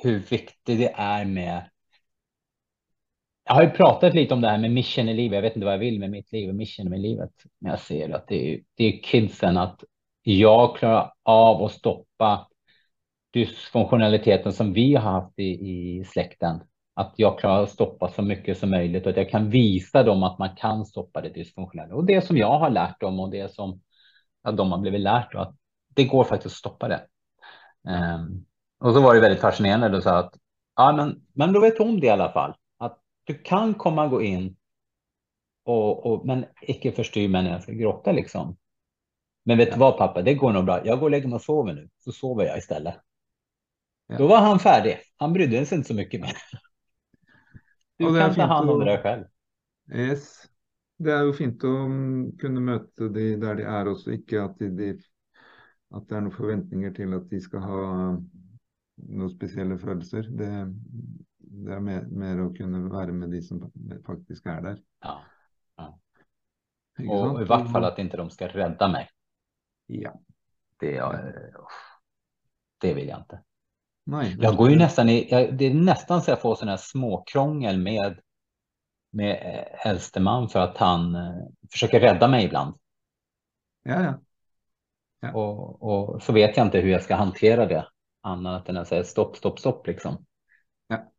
hur 0.01 0.19
viktigt 0.19 0.77
det 0.77 0.93
är 0.95 1.25
med 1.25 1.71
jag 3.43 3.55
har 3.55 3.63
ju 3.63 3.69
pratat 3.69 4.13
lite 4.13 4.33
om 4.33 4.41
det 4.41 4.49
här 4.49 4.57
med 4.57 4.71
mission 4.71 5.09
i 5.09 5.13
livet. 5.13 5.35
Jag 5.35 5.41
vet 5.41 5.55
inte 5.55 5.65
vad 5.65 5.73
jag 5.73 5.79
vill 5.79 5.99
med 5.99 6.11
mitt 6.11 6.31
liv 6.31 6.49
och 6.49 6.55
mission 6.55 6.89
med 6.89 6.99
livet. 6.99 7.31
Men 7.59 7.69
jag 7.69 7.79
ser 7.79 8.15
att 8.15 8.27
det 8.27 8.53
är, 8.53 8.59
det 8.75 8.83
är 8.85 9.03
kidsen 9.03 9.57
att 9.57 9.83
jag 10.23 10.75
klarar 10.75 11.13
av 11.23 11.63
att 11.63 11.71
stoppa 11.71 12.47
dysfunktionaliteten 13.33 14.53
som 14.53 14.73
vi 14.73 14.95
har 14.95 15.11
haft 15.11 15.39
i, 15.39 15.43
i 15.43 16.03
släkten. 16.05 16.59
Att 16.93 17.13
jag 17.15 17.39
klarar 17.39 17.63
att 17.63 17.69
stoppa 17.69 18.07
så 18.07 18.21
mycket 18.21 18.57
som 18.57 18.69
möjligt 18.69 19.05
och 19.05 19.09
att 19.09 19.17
jag 19.17 19.29
kan 19.29 19.49
visa 19.49 20.03
dem 20.03 20.23
att 20.23 20.39
man 20.39 20.55
kan 20.55 20.85
stoppa 20.85 21.21
det 21.21 21.29
dysfunktionella. 21.29 21.95
Och 21.95 22.05
det 22.05 22.25
som 22.25 22.37
jag 22.37 22.59
har 22.59 22.69
lärt 22.69 23.01
dem 23.01 23.19
och 23.19 23.31
det 23.31 23.53
som 23.53 23.81
ja, 24.43 24.51
de 24.51 24.71
har 24.71 24.79
blivit 24.79 25.01
lärt 25.01 25.35
att 25.35 25.55
det 25.93 26.06
går 26.06 26.23
faktiskt 26.23 26.54
att 26.54 26.58
stoppa 26.58 26.88
det. 26.88 27.08
Um, 27.88 28.45
och 28.80 28.93
så 28.93 29.01
var 29.01 29.15
det 29.15 29.21
väldigt 29.21 29.41
fascinerande 29.41 29.89
då 29.89 30.01
sa 30.01 30.17
att 30.17 30.38
ja, 30.75 30.91
men, 30.91 31.21
men 31.34 31.54
då 31.54 31.60
vet 31.60 31.77
hon 31.77 31.99
det 31.99 32.08
i 32.08 32.10
alla 32.10 32.32
fall. 32.32 32.56
Att 32.77 32.99
du 33.23 33.34
kan 33.34 33.73
komma 33.73 34.04
och 34.04 34.10
gå 34.10 34.21
in 34.21 34.56
och, 35.63 36.06
och 36.06 36.25
men 36.25 36.45
icke 36.62 36.91
förstyr 36.91 37.30
människan 37.30 37.62
ska 37.62 37.71
gråta 37.71 38.12
liksom. 38.12 38.58
Men 39.43 39.58
vet 39.58 39.73
du 39.73 39.80
vad 39.80 39.97
pappa, 39.97 40.21
det 40.21 40.34
går 40.34 40.54
nog 40.54 40.65
bra. 40.65 40.86
Jag 40.86 40.99
går 40.99 41.06
och 41.06 41.12
lägger 41.12 41.27
mig 41.27 41.36
och 41.36 41.41
sover 41.41 41.73
nu, 41.73 41.89
så 41.97 42.12
sover 42.12 42.45
jag 42.45 42.58
istället. 42.58 42.95
Ja. 44.08 44.17
Då 44.17 44.27
var 44.27 44.38
han 44.38 44.60
färdig. 44.60 44.99
Han 45.17 45.34
brydde 45.34 45.65
sig 45.65 45.77
inte 45.77 45.88
så 45.88 45.93
mycket 45.93 46.21
mer. 46.21 46.34
Du 47.97 48.19
kan 48.19 48.36
ta 48.36 48.41
hand 48.41 48.69
om 48.69 48.80
det 48.80 49.01
själv. 49.01 49.25
Yes. 49.93 50.47
Det 50.97 51.12
är 51.12 51.23
ju 51.23 51.34
fint 51.34 51.63
att 51.63 52.39
kunna 52.39 52.60
möta 52.60 53.08
de 53.10 53.36
där 53.36 53.56
de 53.56 53.63
är 53.63 53.88
också, 53.88 54.12
inte 54.12 54.43
att, 54.43 54.60
de, 54.60 54.99
att 55.91 56.10
det 56.10 56.15
är 56.15 56.21
några 56.21 56.38
förväntningar 56.38 56.91
till 56.91 57.13
att 57.13 57.30
de 57.30 57.39
ska 57.39 57.58
ha 57.58 58.17
några 58.95 59.30
speciella 59.30 59.78
födelser. 59.78 60.24
Det, 60.24 60.74
det 61.38 61.74
är 61.74 61.80
mer, 61.80 62.01
mer, 62.01 62.39
att 62.39 62.57
kunna 62.57 62.89
vara 62.89 63.07
med 63.07 63.30
de 63.30 63.41
som 63.41 63.72
faktiskt 64.05 64.45
är 64.45 64.61
där. 64.61 64.82
Ja. 64.99 65.22
ja. 65.76 65.99
Och 67.09 67.41
i 67.41 67.45
vart 67.45 67.72
fall 67.72 67.86
att 67.86 67.99
inte 67.99 68.18
de 68.18 68.30
ska 68.30 68.47
rädda 68.47 68.88
mig. 68.88 69.09
Ja. 69.88 70.22
Det, 70.80 71.03
det 72.78 72.93
vill 72.93 73.07
jag 73.07 73.20
inte. 73.20 73.41
Nej, 74.03 74.38
jag 74.39 74.55
går 74.57 74.70
ju 74.70 74.76
nästan 74.76 75.09
i, 75.09 75.28
jag, 75.32 75.57
det 75.57 75.65
är 75.65 75.74
nästan 75.74 76.22
så 76.22 76.32
jag 76.32 76.41
får 76.41 76.55
sådana 76.55 76.72
här 76.72 76.78
småkrångel 76.78 77.80
med, 77.80 78.20
med 79.11 79.32
eh, 79.32 79.88
äldste 79.91 80.20
man 80.20 80.49
för 80.49 80.59
att 80.59 80.78
han 80.78 81.15
eh, 81.15 81.43
försöker 81.72 81.99
rädda 81.99 82.28
mig 82.28 82.45
ibland. 82.45 82.76
Ja, 83.84 84.03
ja. 84.03 84.20
Ja. 85.22 85.34
Och, 85.34 85.84
och, 85.84 86.24
så 86.24 86.34
vet 86.34 86.57
jag 86.57 86.65
inte 86.65 86.80
hur 86.80 86.89
jag 86.89 87.03
ska 87.03 87.15
hantera 87.15 87.65
det 87.65 87.88
annat 88.22 88.69
än 88.69 88.78
att 88.78 88.88
säga 88.88 89.03
stopp, 89.03 89.38
stopp, 89.38 89.59
stopp 89.59 89.88
liksom. 89.88 90.26
Ja. 90.88 91.11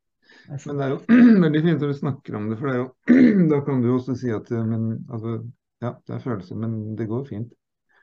Men 0.67 0.77
det 0.77 0.85
är 0.85 0.91
ju 0.91 1.41
väldigt 1.41 1.63
fint 1.63 1.83
att 1.83 1.89
du 1.89 1.95
snackar 1.95 2.35
om 2.35 2.51
det, 2.51 2.57
för 2.57 2.67
det 2.67 2.75
är 2.75 2.79
ju, 2.79 3.49
då 3.49 3.61
kan 3.61 3.83
du 3.83 3.91
också 3.91 4.15
säga 4.15 4.37
att 4.37 4.51
men, 4.51 5.11
alltså, 5.11 5.51
ja, 5.79 6.03
det 6.07 6.13
är 6.13 6.19
födelser, 6.19 6.55
men 6.55 6.97
det 6.97 7.05
går 7.05 7.25
fint. 7.25 7.53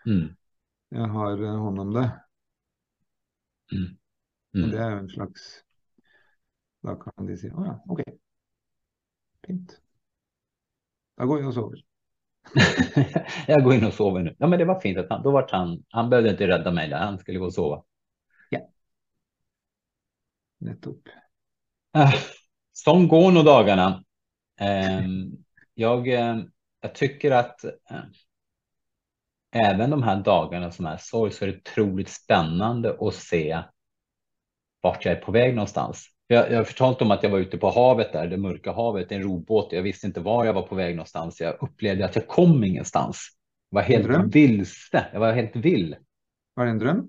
Mm. 0.06 0.36
Jag 0.89 1.08
har 1.08 1.43
eh, 1.43 1.64
hand 1.64 1.80
om 1.80 1.93
det. 1.93 2.22
Mm. 3.72 3.97
Mm. 4.54 4.72
Det 4.72 4.78
är 4.78 4.91
en 4.91 5.10
slags, 5.10 5.64
då 6.82 6.95
kan 6.95 7.28
de 7.28 7.38
säga, 7.38 7.54
oh 7.54 7.66
ja, 7.66 7.84
okej. 7.88 8.06
Okay. 8.08 8.20
Fint. 9.47 9.82
Jag 11.16 11.28
går 11.28 11.39
in 11.39 11.45
och 11.45 11.54
sover. 11.54 11.84
Jag 13.47 13.64
går 13.64 13.74
in 13.74 13.86
och 13.86 13.93
sover 13.93 14.22
nu. 14.22 14.36
Ja, 14.39 14.47
men 14.47 14.60
det 14.60 14.66
var 14.66 14.80
fint 14.80 14.97
att 14.97 15.10
han, 15.10 15.24
då 15.24 15.32
vart 15.32 15.52
han, 15.52 15.84
han 15.89 16.10
behövde 16.10 16.30
inte 16.30 16.47
rädda 16.47 16.72
mig 16.72 16.89
där, 16.89 16.97
han 16.97 17.20
skulle 17.20 17.39
gå 17.39 17.45
och 17.45 17.54
sova. 17.54 17.84
Ja. 18.50 18.60
Nettopp. 20.60 21.02
Äh, 21.95 22.14
som 22.72 23.08
går 23.08 23.32
nog 23.32 23.45
dagarna. 23.45 24.04
Ehm, 24.60 25.32
jag, 25.74 26.08
eh, 26.08 26.38
jag 26.82 26.95
tycker 26.95 27.32
att 27.32 27.64
eh, 27.64 28.04
även 29.52 29.89
de 29.89 30.04
här 30.04 30.24
dagarna 30.24 30.72
som 30.72 30.86
är 30.86 30.97
sorg 30.97 31.32
så 31.32 31.45
är 31.45 31.50
det 31.50 31.58
otroligt 31.58 32.10
spännande 32.10 32.97
att 33.00 33.16
se 33.16 33.64
vart 34.82 35.06
jag 35.06 35.18
är 35.18 35.22
på 35.22 35.32
väg 35.32 35.56
någonstans. 35.56 36.08
Jag, 36.32 36.52
jag 36.52 36.58
har 36.58 36.64
förtalat 36.64 37.02
om 37.02 37.12
att 37.12 37.24
jag 37.24 37.30
var 37.30 37.40
ute 37.40 37.58
på 37.58 37.70
havet 37.70 38.14
där, 38.14 38.28
det 38.28 38.38
mörka 38.38 38.72
havet, 38.72 39.12
en 39.12 39.22
robåt. 39.22 39.72
Jag 39.72 39.82
visste 39.82 40.08
inte 40.08 40.20
var 40.20 40.46
jag 40.46 40.54
var 40.54 40.62
på 40.62 40.76
väg 40.76 40.96
någonstans. 40.96 41.42
Jag 41.42 41.64
upplevde 41.64 42.06
att 42.06 42.16
jag 42.16 42.28
kom 42.28 42.64
ingenstans. 42.64 43.30
Jag 43.70 43.76
var 43.76 43.82
helt 43.82 44.36
vilse. 44.36 45.08
Jag 45.14 45.20
var 45.20 45.34
helt 45.34 45.56
vill. 45.56 45.96
Var 46.54 46.66
det 46.66 46.72
en 46.72 46.80
dröm? 46.80 47.08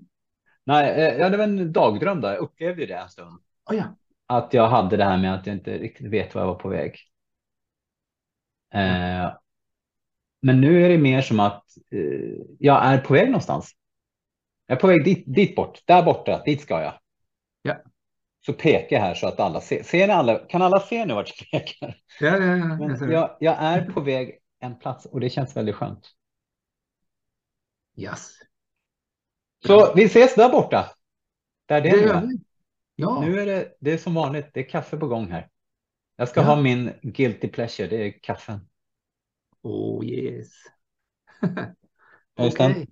Nej, 0.63 0.89
eh, 0.89 1.17
ja, 1.19 1.29
det 1.29 1.37
var 1.37 1.43
en 1.43 1.73
dagdröm. 1.73 2.21
Då. 2.21 2.27
Jag 2.27 2.37
upplevde 2.37 2.85
det 2.85 2.93
en 2.93 3.09
stund. 3.09 3.39
Oh, 3.69 3.75
ja. 3.75 3.83
Att 4.27 4.53
jag 4.53 4.67
hade 4.67 4.97
det 4.97 5.03
här 5.03 5.17
med 5.17 5.35
att 5.35 5.47
jag 5.47 5.55
inte 5.55 5.77
riktigt 5.77 6.07
vet 6.07 6.35
var 6.35 6.41
jag 6.41 6.47
var 6.47 6.55
på 6.55 6.69
väg. 6.69 6.95
Eh, 8.73 9.33
men 10.41 10.61
nu 10.61 10.85
är 10.85 10.89
det 10.89 10.97
mer 10.97 11.21
som 11.21 11.39
att 11.39 11.63
eh, 11.91 12.41
jag 12.59 12.85
är 12.85 12.97
på 12.97 13.13
väg 13.13 13.25
någonstans. 13.25 13.71
Jag 14.67 14.75
är 14.75 14.79
på 14.79 14.87
väg 14.87 15.03
dit, 15.03 15.23
dit 15.27 15.55
bort, 15.55 15.79
där 15.85 16.03
borta, 16.03 16.43
dit 16.45 16.61
ska 16.61 16.81
jag. 16.81 16.93
Ja. 17.61 17.75
Så 18.45 18.53
pekar 18.53 18.95
jag 18.95 19.03
här 19.03 19.13
så 19.13 19.27
att 19.27 19.39
alla 19.39 19.61
ser. 19.61 19.83
ser 19.83 20.07
ni 20.07 20.13
alla, 20.13 20.39
kan 20.39 20.61
alla 20.61 20.79
se 20.79 21.05
nu 21.05 21.13
vart 21.13 21.33
jag 21.37 21.61
pekar? 21.61 21.97
Ja, 22.19 22.37
ja, 22.37 22.57
ja. 22.57 22.97
Jag, 22.99 23.11
jag, 23.11 23.37
jag, 23.39 23.55
är 23.59 23.85
på 23.85 24.01
väg 24.01 24.39
en 24.59 24.79
plats 24.79 25.05
och 25.05 25.19
det 25.19 25.29
känns 25.29 25.55
väldigt 25.55 25.75
skönt. 25.75 26.11
Yes. 27.97 28.31
Så 29.65 29.93
vi 29.95 30.03
ses 30.03 30.35
där 30.35 30.49
borta. 30.49 30.91
Där 31.65 31.81
det, 31.81 31.89
det 31.89 32.03
är. 32.03 32.29
Ja. 32.95 33.21
Nu 33.21 33.39
är 33.39 33.45
det, 33.45 33.77
det 33.79 33.91
är 33.91 33.97
som 33.97 34.13
vanligt, 34.13 34.47
det 34.53 34.59
är 34.59 34.69
kaffe 34.69 34.97
på 34.97 35.07
gång 35.07 35.31
här. 35.31 35.49
Jag 36.15 36.29
ska 36.29 36.41
ja. 36.41 36.47
ha 36.47 36.61
min 36.61 36.93
guilty 37.01 37.47
pleasure, 37.47 37.87
det 37.87 38.07
är 38.07 38.19
kaffen. 38.21 38.67
Oh 39.61 40.05
yes. 40.05 40.47
okay. 42.39 42.87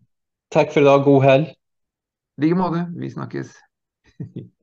Tack 0.50 0.74
för 0.74 0.82
idag, 0.82 1.04
god 1.04 1.24
helg. 1.24 1.56
Like 2.38 2.56
måte, 2.56 2.93
vi 2.97 3.12
snakkes. 3.12 3.52